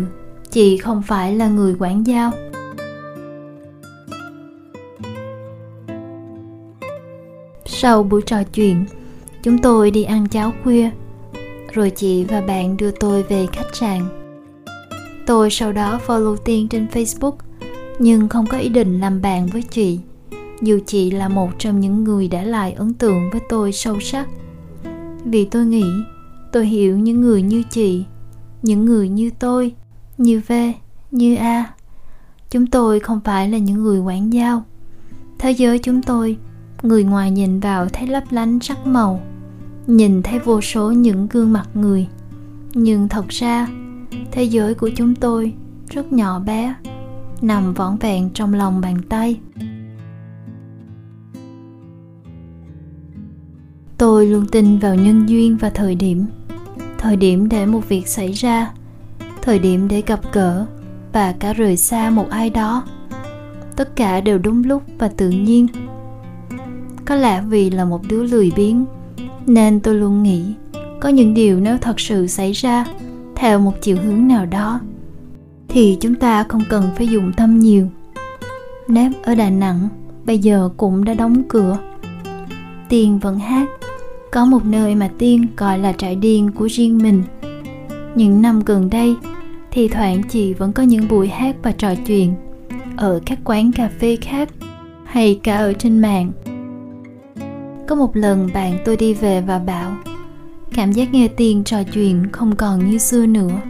chị 0.51 0.77
không 0.77 1.01
phải 1.01 1.35
là 1.35 1.47
người 1.47 1.75
quản 1.79 2.07
giao. 2.07 2.31
Sau 7.65 8.03
buổi 8.03 8.21
trò 8.21 8.43
chuyện, 8.43 8.85
chúng 9.43 9.57
tôi 9.57 9.91
đi 9.91 10.03
ăn 10.03 10.27
cháo 10.27 10.53
khuya. 10.63 10.89
Rồi 11.73 11.89
chị 11.89 12.23
và 12.23 12.41
bạn 12.41 12.77
đưa 12.77 12.91
tôi 12.91 13.23
về 13.23 13.47
khách 13.51 13.75
sạn. 13.75 14.01
Tôi 15.25 15.49
sau 15.49 15.71
đó 15.71 15.99
follow 16.07 16.35
tiên 16.35 16.67
trên 16.67 16.87
facebook, 16.93 17.35
nhưng 17.99 18.29
không 18.29 18.45
có 18.47 18.57
ý 18.57 18.69
định 18.69 18.99
làm 18.99 19.21
bạn 19.21 19.47
với 19.47 19.61
chị, 19.61 19.99
dù 20.61 20.79
chị 20.85 21.11
là 21.11 21.29
một 21.29 21.49
trong 21.59 21.79
những 21.79 22.03
người 22.03 22.27
để 22.27 22.45
lại 22.45 22.73
ấn 22.73 22.93
tượng 22.93 23.29
với 23.31 23.41
tôi 23.49 23.71
sâu 23.71 23.99
sắc. 23.99 24.27
Vì 25.25 25.45
tôi 25.45 25.65
nghĩ, 25.65 25.85
tôi 26.51 26.65
hiểu 26.65 26.97
những 26.97 27.21
người 27.21 27.41
như 27.41 27.63
chị, 27.69 28.03
những 28.61 28.85
người 28.85 29.09
như 29.09 29.29
tôi 29.39 29.73
như 30.19 30.41
v, 30.47 30.51
như 31.11 31.35
a. 31.35 31.73
Chúng 32.49 32.67
tôi 32.67 32.99
không 32.99 33.19
phải 33.23 33.49
là 33.49 33.57
những 33.57 33.83
người 33.83 33.99
quản 33.99 34.33
giao. 34.33 34.63
Thế 35.39 35.51
giới 35.51 35.79
chúng 35.79 36.01
tôi, 36.01 36.37
người 36.83 37.03
ngoài 37.03 37.31
nhìn 37.31 37.59
vào 37.59 37.89
thấy 37.89 38.07
lấp 38.07 38.23
lánh 38.29 38.59
sắc 38.59 38.87
màu, 38.87 39.21
nhìn 39.87 40.23
thấy 40.23 40.39
vô 40.39 40.61
số 40.61 40.91
những 40.91 41.27
gương 41.27 41.53
mặt 41.53 41.69
người. 41.73 42.07
Nhưng 42.73 43.07
thật 43.07 43.27
ra, 43.29 43.67
thế 44.31 44.43
giới 44.43 44.73
của 44.73 44.89
chúng 44.95 45.15
tôi 45.15 45.53
rất 45.89 46.13
nhỏ 46.13 46.39
bé, 46.39 46.75
nằm 47.41 47.73
vỏn 47.73 47.97
vẹn 47.97 48.29
trong 48.33 48.53
lòng 48.53 48.81
bàn 48.81 49.01
tay. 49.09 49.39
Tôi 53.97 54.27
luôn 54.27 54.45
tin 54.51 54.79
vào 54.79 54.95
nhân 54.95 55.29
duyên 55.29 55.57
và 55.57 55.69
thời 55.69 55.95
điểm 55.95 56.25
thời 56.99 57.15
điểm 57.15 57.49
để 57.49 57.65
một 57.65 57.89
việc 57.89 58.07
xảy 58.07 58.31
ra 58.31 58.71
thời 59.41 59.59
điểm 59.59 59.87
để 59.87 60.03
gặp 60.07 60.19
gỡ 60.33 60.65
và 61.13 61.33
cả 61.39 61.53
rời 61.53 61.77
xa 61.77 62.09
một 62.09 62.29
ai 62.29 62.49
đó. 62.49 62.83
Tất 63.75 63.95
cả 63.95 64.21
đều 64.21 64.37
đúng 64.37 64.63
lúc 64.63 64.83
và 64.97 65.07
tự 65.07 65.29
nhiên. 65.29 65.67
Có 67.05 67.15
lẽ 67.15 67.43
vì 67.49 67.69
là 67.69 67.85
một 67.85 68.01
đứa 68.09 68.23
lười 68.23 68.51
biếng, 68.55 68.85
nên 69.45 69.79
tôi 69.79 69.95
luôn 69.95 70.23
nghĩ 70.23 70.53
có 70.99 71.09
những 71.09 71.33
điều 71.33 71.59
nếu 71.59 71.77
thật 71.77 71.99
sự 71.99 72.27
xảy 72.27 72.51
ra 72.51 72.85
theo 73.35 73.59
một 73.59 73.73
chiều 73.81 73.97
hướng 74.03 74.27
nào 74.27 74.45
đó, 74.45 74.79
thì 75.67 75.97
chúng 76.01 76.15
ta 76.15 76.43
không 76.43 76.63
cần 76.69 76.89
phải 76.97 77.07
dùng 77.07 77.33
tâm 77.33 77.59
nhiều. 77.59 77.87
Nếp 78.87 79.11
ở 79.23 79.35
đà 79.35 79.49
nẵng 79.49 79.89
bây 80.25 80.37
giờ 80.37 80.69
cũng 80.77 81.03
đã 81.03 81.13
đóng 81.13 81.43
cửa. 81.49 81.77
Tiên 82.89 83.19
vẫn 83.19 83.39
hát, 83.39 83.69
có 84.31 84.45
một 84.45 84.65
nơi 84.65 84.95
mà 84.95 85.09
tiên 85.17 85.47
gọi 85.57 85.79
là 85.79 85.93
trại 85.93 86.15
điên 86.15 86.51
của 86.51 86.67
riêng 86.71 86.97
mình. 86.97 87.23
Những 88.15 88.41
năm 88.41 88.61
gần 88.65 88.89
đây 88.89 89.15
thì 89.71 89.87
thoảng 89.87 90.21
chị 90.29 90.53
vẫn 90.53 90.73
có 90.73 90.83
những 90.83 91.07
buổi 91.07 91.27
hát 91.27 91.55
và 91.63 91.71
trò 91.71 91.95
chuyện 92.07 92.35
ở 92.97 93.19
các 93.25 93.39
quán 93.43 93.71
cà 93.71 93.89
phê 93.99 94.15
khác 94.21 94.49
hay 95.05 95.39
cả 95.43 95.57
ở 95.57 95.73
trên 95.73 95.99
mạng. 96.01 96.31
Có 97.87 97.95
một 97.95 98.15
lần 98.15 98.49
bạn 98.53 98.77
tôi 98.85 98.97
đi 98.97 99.13
về 99.13 99.41
và 99.41 99.59
bảo, 99.59 99.95
cảm 100.73 100.91
giác 100.91 101.13
nghe 101.13 101.27
tiền 101.27 101.63
trò 101.63 101.83
chuyện 101.83 102.31
không 102.31 102.55
còn 102.55 102.89
như 102.89 102.97
xưa 102.97 103.25
nữa. 103.25 103.61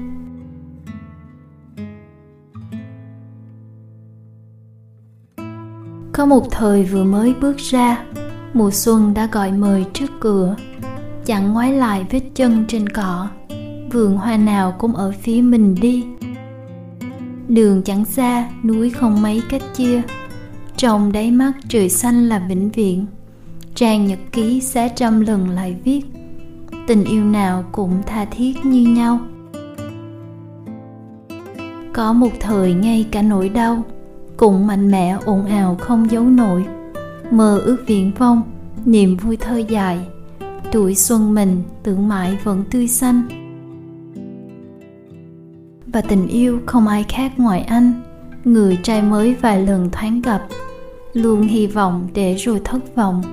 Có 6.11 6.25
một 6.25 6.51
thời 6.51 6.83
vừa 6.83 7.03
mới 7.03 7.33
bước 7.41 7.57
ra, 7.57 8.03
mùa 8.53 8.71
xuân 8.71 9.13
đã 9.13 9.27
gọi 9.31 9.51
mời 9.51 9.85
trước 9.93 10.09
cửa, 10.19 10.55
chẳng 11.25 11.53
ngoái 11.53 11.73
lại 11.73 12.05
vết 12.09 12.21
chân 12.35 12.65
trên 12.67 12.89
cỏ 12.89 13.27
vườn 13.89 14.17
hoa 14.17 14.37
nào 14.37 14.75
cũng 14.79 14.95
ở 14.95 15.13
phía 15.21 15.41
mình 15.41 15.75
đi. 15.81 16.05
Đường 17.47 17.81
chẳng 17.83 18.05
xa, 18.05 18.49
núi 18.63 18.89
không 18.89 19.21
mấy 19.21 19.41
cách 19.49 19.61
chia. 19.75 20.01
Trong 20.77 21.11
đáy 21.11 21.31
mắt 21.31 21.51
trời 21.67 21.89
xanh 21.89 22.29
là 22.29 22.39
vĩnh 22.49 22.69
viễn. 22.69 23.05
Trang 23.75 24.07
nhật 24.07 24.19
ký 24.31 24.61
xá 24.61 24.87
trăm 24.87 25.21
lần 25.21 25.49
lại 25.49 25.75
viết. 25.83 26.01
Tình 26.87 27.03
yêu 27.03 27.23
nào 27.23 27.63
cũng 27.71 28.01
tha 28.05 28.25
thiết 28.25 28.65
như 28.65 28.81
nhau. 28.81 29.19
Có 31.93 32.13
một 32.13 32.31
thời 32.39 32.73
ngay 32.73 33.05
cả 33.11 33.21
nỗi 33.21 33.49
đau, 33.49 33.83
cũng 34.37 34.67
mạnh 34.67 34.91
mẽ 34.91 35.17
ồn 35.25 35.45
ào 35.45 35.77
không 35.79 36.11
giấu 36.11 36.23
nổi. 36.23 36.65
Mơ 37.31 37.57
ước 37.65 37.77
viễn 37.87 38.11
vông 38.17 38.41
niềm 38.85 39.17
vui 39.17 39.37
thơ 39.37 39.57
dài. 39.57 39.99
Tuổi 40.71 40.95
xuân 40.95 41.33
mình, 41.33 41.63
tưởng 41.83 42.07
mãi 42.07 42.37
vẫn 42.43 42.63
tươi 42.71 42.87
xanh 42.87 43.38
và 45.93 46.01
tình 46.01 46.27
yêu 46.27 46.59
không 46.65 46.87
ai 46.87 47.05
khác 47.09 47.31
ngoài 47.37 47.61
anh, 47.61 47.93
người 48.43 48.79
trai 48.83 49.01
mới 49.01 49.33
vài 49.33 49.61
lần 49.61 49.89
thoáng 49.91 50.21
gặp, 50.21 50.47
luôn 51.13 51.41
hy 51.41 51.67
vọng 51.67 52.07
để 52.13 52.35
rồi 52.35 52.61
thất 52.63 52.95
vọng. 52.95 53.23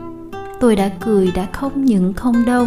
Tôi 0.60 0.76
đã 0.76 0.90
cười 1.00 1.32
đã 1.32 1.46
khóc 1.52 1.76
những 1.76 2.12
không 2.12 2.44
đâu 2.44 2.66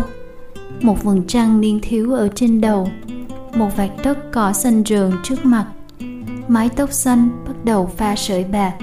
một 0.81 1.03
vầng 1.03 1.23
trăng 1.27 1.61
niên 1.61 1.79
thiếu 1.81 2.13
ở 2.13 2.29
trên 2.35 2.61
đầu, 2.61 2.87
một 3.55 3.77
vạt 3.77 3.89
đất 4.03 4.31
cỏ 4.31 4.53
xanh 4.53 4.83
rờn 4.85 5.11
trước 5.23 5.45
mặt. 5.45 5.67
Mái 6.47 6.69
tóc 6.69 6.91
xanh 6.91 7.29
bắt 7.47 7.53
đầu 7.63 7.85
pha 7.97 8.15
sợi 8.15 8.43
bạc, 8.43 8.73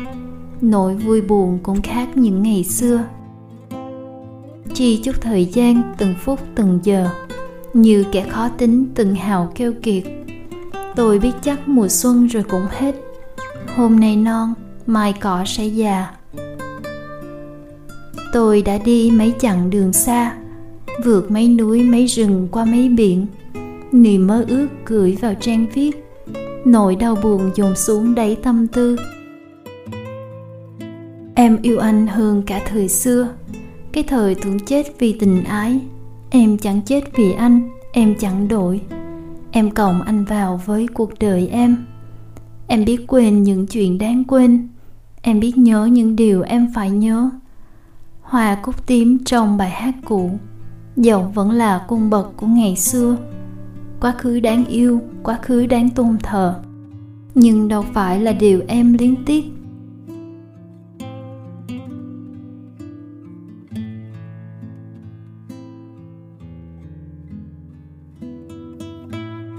nỗi 0.60 0.94
vui 0.94 1.20
buồn 1.20 1.58
cũng 1.62 1.82
khác 1.82 2.08
những 2.14 2.42
ngày 2.42 2.64
xưa. 2.64 3.04
Chi 4.74 5.00
chút 5.04 5.12
thời 5.20 5.44
gian 5.44 5.94
từng 5.98 6.14
phút 6.24 6.40
từng 6.54 6.78
giờ, 6.82 7.08
như 7.74 8.04
kẻ 8.12 8.24
khó 8.28 8.48
tính 8.48 8.86
từng 8.94 9.14
hào 9.14 9.52
keo 9.54 9.72
kiệt 9.82 10.02
tôi 10.96 11.18
biết 11.18 11.32
chắc 11.42 11.68
mùa 11.68 11.88
xuân 11.88 12.26
rồi 12.26 12.42
cũng 12.42 12.66
hết. 12.70 12.94
Hôm 13.76 14.00
nay 14.00 14.16
non, 14.16 14.54
mai 14.86 15.12
cỏ 15.20 15.44
sẽ 15.46 15.64
già. 15.64 16.10
Tôi 18.32 18.62
đã 18.62 18.78
đi 18.78 19.10
mấy 19.14 19.32
chặng 19.38 19.70
đường 19.70 19.92
xa, 19.92 20.36
vượt 21.04 21.30
mấy 21.30 21.48
núi, 21.48 21.82
mấy 21.82 22.06
rừng 22.06 22.48
qua 22.50 22.64
mấy 22.64 22.88
biển. 22.88 23.26
Niềm 23.92 24.26
mơ 24.26 24.44
ước 24.48 24.66
gửi 24.86 25.16
vào 25.20 25.34
trang 25.34 25.66
viết, 25.74 26.04
nỗi 26.64 26.96
đau 26.96 27.16
buồn 27.22 27.50
dồn 27.54 27.76
xuống 27.76 28.14
đáy 28.14 28.36
tâm 28.42 28.66
tư. 28.66 28.96
Em 31.34 31.58
yêu 31.62 31.78
anh 31.78 32.06
hơn 32.06 32.42
cả 32.46 32.62
thời 32.66 32.88
xưa. 32.88 33.28
Cái 33.92 34.04
thời 34.04 34.34
tưởng 34.34 34.60
chết 34.60 34.82
vì 34.98 35.12
tình 35.12 35.44
ái. 35.44 35.80
Em 36.30 36.58
chẳng 36.58 36.80
chết 36.86 37.00
vì 37.16 37.32
anh, 37.32 37.70
em 37.92 38.14
chẳng 38.18 38.48
đổi 38.48 38.80
em 39.56 39.70
cộng 39.70 40.02
anh 40.02 40.24
vào 40.24 40.60
với 40.64 40.88
cuộc 40.94 41.18
đời 41.20 41.48
em. 41.48 41.76
Em 42.66 42.84
biết 42.84 43.04
quên 43.06 43.42
những 43.42 43.66
chuyện 43.66 43.98
đáng 43.98 44.24
quên. 44.24 44.68
Em 45.22 45.40
biết 45.40 45.58
nhớ 45.58 45.86
những 45.86 46.16
điều 46.16 46.42
em 46.42 46.72
phải 46.74 46.90
nhớ. 46.90 47.30
Hoa 48.20 48.54
cúc 48.54 48.86
tím 48.86 49.18
trong 49.24 49.56
bài 49.56 49.70
hát 49.70 49.94
cũ. 50.04 50.30
Dẫu 50.96 51.22
vẫn 51.34 51.50
là 51.50 51.84
cung 51.88 52.10
bậc 52.10 52.36
của 52.36 52.46
ngày 52.46 52.76
xưa. 52.76 53.16
Quá 54.00 54.14
khứ 54.18 54.40
đáng 54.40 54.64
yêu, 54.64 55.00
quá 55.22 55.38
khứ 55.42 55.66
đáng 55.66 55.90
tôn 55.90 56.18
thờ. 56.22 56.60
Nhưng 57.34 57.68
đâu 57.68 57.84
phải 57.92 58.20
là 58.20 58.32
điều 58.32 58.62
em 58.68 58.92
liên 58.92 59.14
tiếc. 59.26 59.44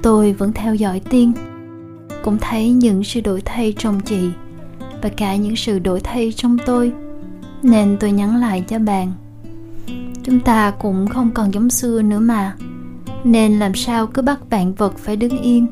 Tôi 0.07 0.33
vẫn 0.33 0.53
theo 0.53 0.75
dõi 0.75 1.01
tiên, 1.09 1.31
cũng 2.23 2.37
thấy 2.41 2.71
những 2.71 3.03
sự 3.03 3.21
đổi 3.21 3.41
thay 3.41 3.73
trong 3.77 3.99
chị 3.99 4.29
và 5.01 5.09
cả 5.09 5.35
những 5.35 5.55
sự 5.55 5.79
đổi 5.79 5.99
thay 5.99 6.33
trong 6.35 6.57
tôi, 6.65 6.91
nên 7.63 7.97
tôi 7.99 8.11
nhắn 8.11 8.41
lại 8.41 8.63
cho 8.67 8.79
bạn. 8.79 9.11
Chúng 10.23 10.39
ta 10.39 10.71
cũng 10.71 11.07
không 11.07 11.31
còn 11.33 11.53
giống 11.53 11.69
xưa 11.69 12.01
nữa 12.01 12.19
mà, 12.19 12.55
nên 13.23 13.59
làm 13.59 13.73
sao 13.75 14.07
cứ 14.07 14.21
bắt 14.21 14.39
vạn 14.49 14.73
vật 14.73 14.97
phải 14.97 15.15
đứng 15.15 15.37
yên 15.41 15.67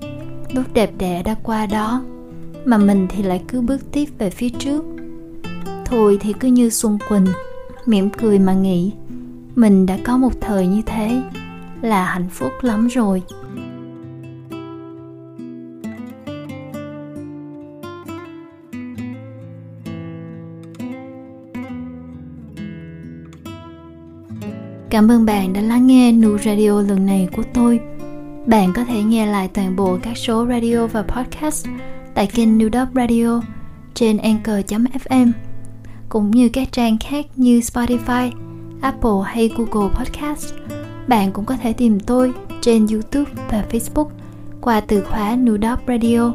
lúc 0.53 0.65
đẹp 0.73 0.91
đẽ 0.97 1.23
đã 1.23 1.36
qua 1.43 1.65
đó, 1.65 2.03
mà 2.65 2.77
mình 2.77 3.07
thì 3.09 3.23
lại 3.23 3.41
cứ 3.47 3.61
bước 3.61 3.91
tiếp 3.91 4.05
về 4.17 4.29
phía 4.29 4.49
trước. 4.49 4.83
Thôi 5.86 6.17
thì 6.21 6.33
cứ 6.33 6.47
như 6.47 6.69
xuân 6.69 6.97
quỳnh, 7.09 7.25
mỉm 7.86 8.09
cười 8.09 8.39
mà 8.39 8.53
nghĩ, 8.53 8.91
mình 9.55 9.86
đã 9.86 9.97
có 10.03 10.17
một 10.17 10.41
thời 10.41 10.67
như 10.67 10.81
thế, 10.86 11.21
là 11.81 12.05
hạnh 12.05 12.29
phúc 12.29 12.51
lắm 12.61 12.88
rồi. 12.88 13.23
Cảm 24.96 25.12
ơn 25.12 25.26
bạn 25.26 25.54
đã 25.54 25.62
lắng 25.62 25.88
nghe 25.88 26.12
Nu 26.12 26.38
Radio 26.38 26.82
lần 26.82 27.06
này 27.06 27.28
của 27.36 27.43
tôi. 27.54 27.80
Bạn 28.46 28.74
có 28.74 28.84
thể 28.84 29.04
nghe 29.04 29.26
lại 29.26 29.48
toàn 29.48 29.76
bộ 29.76 29.98
các 30.02 30.18
số 30.18 30.46
radio 30.50 30.88
và 30.88 31.04
podcast 31.04 31.68
tại 32.14 32.28
kênh 32.28 32.58
New 32.58 32.70
Dog 32.74 32.96
Radio 32.96 33.41
trên 33.93 34.18
anchor.fm 34.18 35.32
cũng 36.10 36.32
như 36.32 36.50
các 36.50 36.72
trang 36.72 36.98
khác 36.98 37.26
như 37.36 37.60
Spotify, 37.60 38.32
Apple 38.82 39.12
hay 39.26 39.50
Google 39.58 39.96
Podcast. 39.96 40.54
Bạn 41.08 41.32
cũng 41.32 41.46
có 41.46 41.58
thể 41.58 41.74
tìm 41.74 42.00
tôi 42.00 42.34
trên 42.62 42.88
YouTube 42.88 43.32
và 43.50 43.66
Facebook 43.72 44.10
qua 44.62 44.82
từ 44.82 45.02
khóa 45.02 45.36
New 45.36 45.62
Dog 45.62 45.80
Radio. 45.88 46.34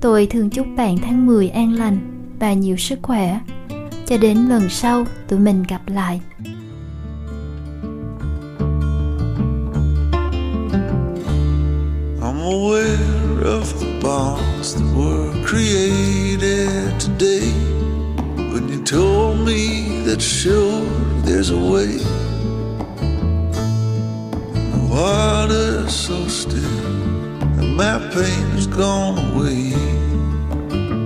Tôi 0.00 0.26
thường 0.26 0.50
chúc 0.50 0.66
bạn 0.76 0.96
tháng 1.02 1.26
10 1.26 1.48
an 1.48 1.72
lành 1.72 1.98
và 2.40 2.52
nhiều 2.52 2.76
sức 2.76 2.98
khỏe. 3.02 3.40
Cho 4.06 4.16
đến 4.16 4.38
lần 4.38 4.68
sau 4.68 5.04
tụi 5.28 5.38
mình 5.38 5.62
gặp 5.68 5.80
lại. 5.86 6.20
Aware 12.46 13.42
of 13.42 13.78
the 13.80 13.98
bonds 14.00 14.74
that 14.76 14.88
were 14.94 15.32
created 15.44 17.00
today. 17.00 17.50
When 18.52 18.68
you 18.68 18.84
told 18.84 19.40
me 19.40 20.04
that 20.04 20.22
sure 20.22 20.82
there's 21.24 21.50
a 21.50 21.58
way. 21.58 21.98
The 24.74 24.86
water's 24.88 25.92
so 25.92 26.28
still, 26.28 26.86
and 27.58 27.76
my 27.76 27.98
pain 28.14 28.46
has 28.54 28.68
gone 28.68 29.18
away. 29.32 29.70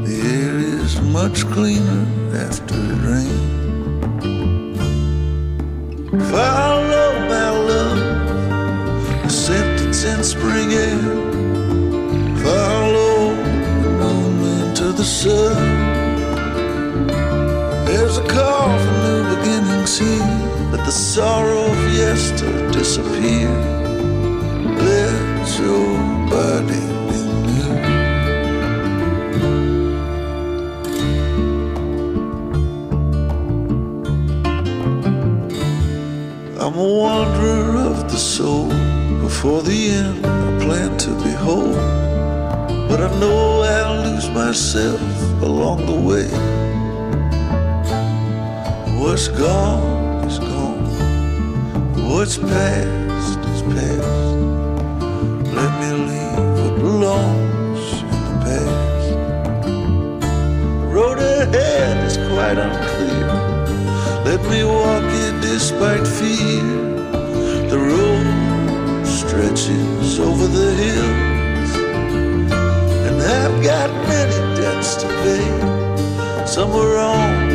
The 0.07 0.17
air 0.37 0.59
is 0.59 1.01
much 1.01 1.47
cleaner 1.47 2.07
after 2.37 2.75
it 2.75 3.01
rains. 3.09 3.51
Sun. 15.21 15.55
There's 17.85 18.17
a 18.17 18.27
call 18.27 18.69
for 18.83 18.95
new 19.05 19.23
beginnings 19.37 19.99
here. 19.99 20.33
Let 20.73 20.83
the 20.87 20.97
sorrow 21.13 21.65
of 21.73 21.93
yester 21.93 22.55
disappear. 22.71 23.51
Let 24.89 25.47
your 25.61 25.93
body 26.35 26.85
be 27.09 27.21
new. 27.49 27.73
I'm 36.63 36.77
a 36.87 36.89
wanderer 37.03 37.77
of 37.91 38.11
the 38.11 38.21
soul. 38.35 38.69
Before 39.21 39.61
the 39.63 39.81
end, 39.91 40.25
I 40.25 40.65
plan 40.65 40.97
to 41.05 41.11
behold 41.23 42.10
but 42.91 43.01
I 43.01 43.21
know 43.21 43.63
I'll 43.63 44.03
lose 44.03 44.29
myself 44.31 45.01
along 45.43 45.87
the 45.87 45.99
way. 46.09 46.29
What's 48.99 49.29
gone 49.29 50.27
is 50.27 50.41
gone, 50.41 50.87
what's 52.11 52.37
past 52.37 53.39
is 53.55 53.63
past. 53.75 54.29
Let 55.59 55.73
me 55.81 55.91
leave 56.09 56.51
what 56.59 56.75
belongs 56.81 57.85
in 58.13 58.21
the 58.27 58.37
past. 58.47 59.09
Road 60.93 61.19
ahead 61.19 61.97
is 62.09 62.17
quite 62.33 62.59
unclear. 62.59 63.29
Let 64.25 64.43
me 64.51 64.65
walk 64.65 65.09
it 65.27 65.35
despite 65.41 66.05
fear. 66.19 66.65
The 67.71 67.79
road 67.79 69.07
stretches 69.07 70.19
over 70.19 70.49
the 70.49 70.75
hill. 70.75 71.30
Got 73.63 73.91
many 74.09 74.57
debts 74.59 74.95
to 75.03 75.07
pay. 75.07 76.47
Some 76.47 76.71
are 76.71 76.97
on 76.97 77.50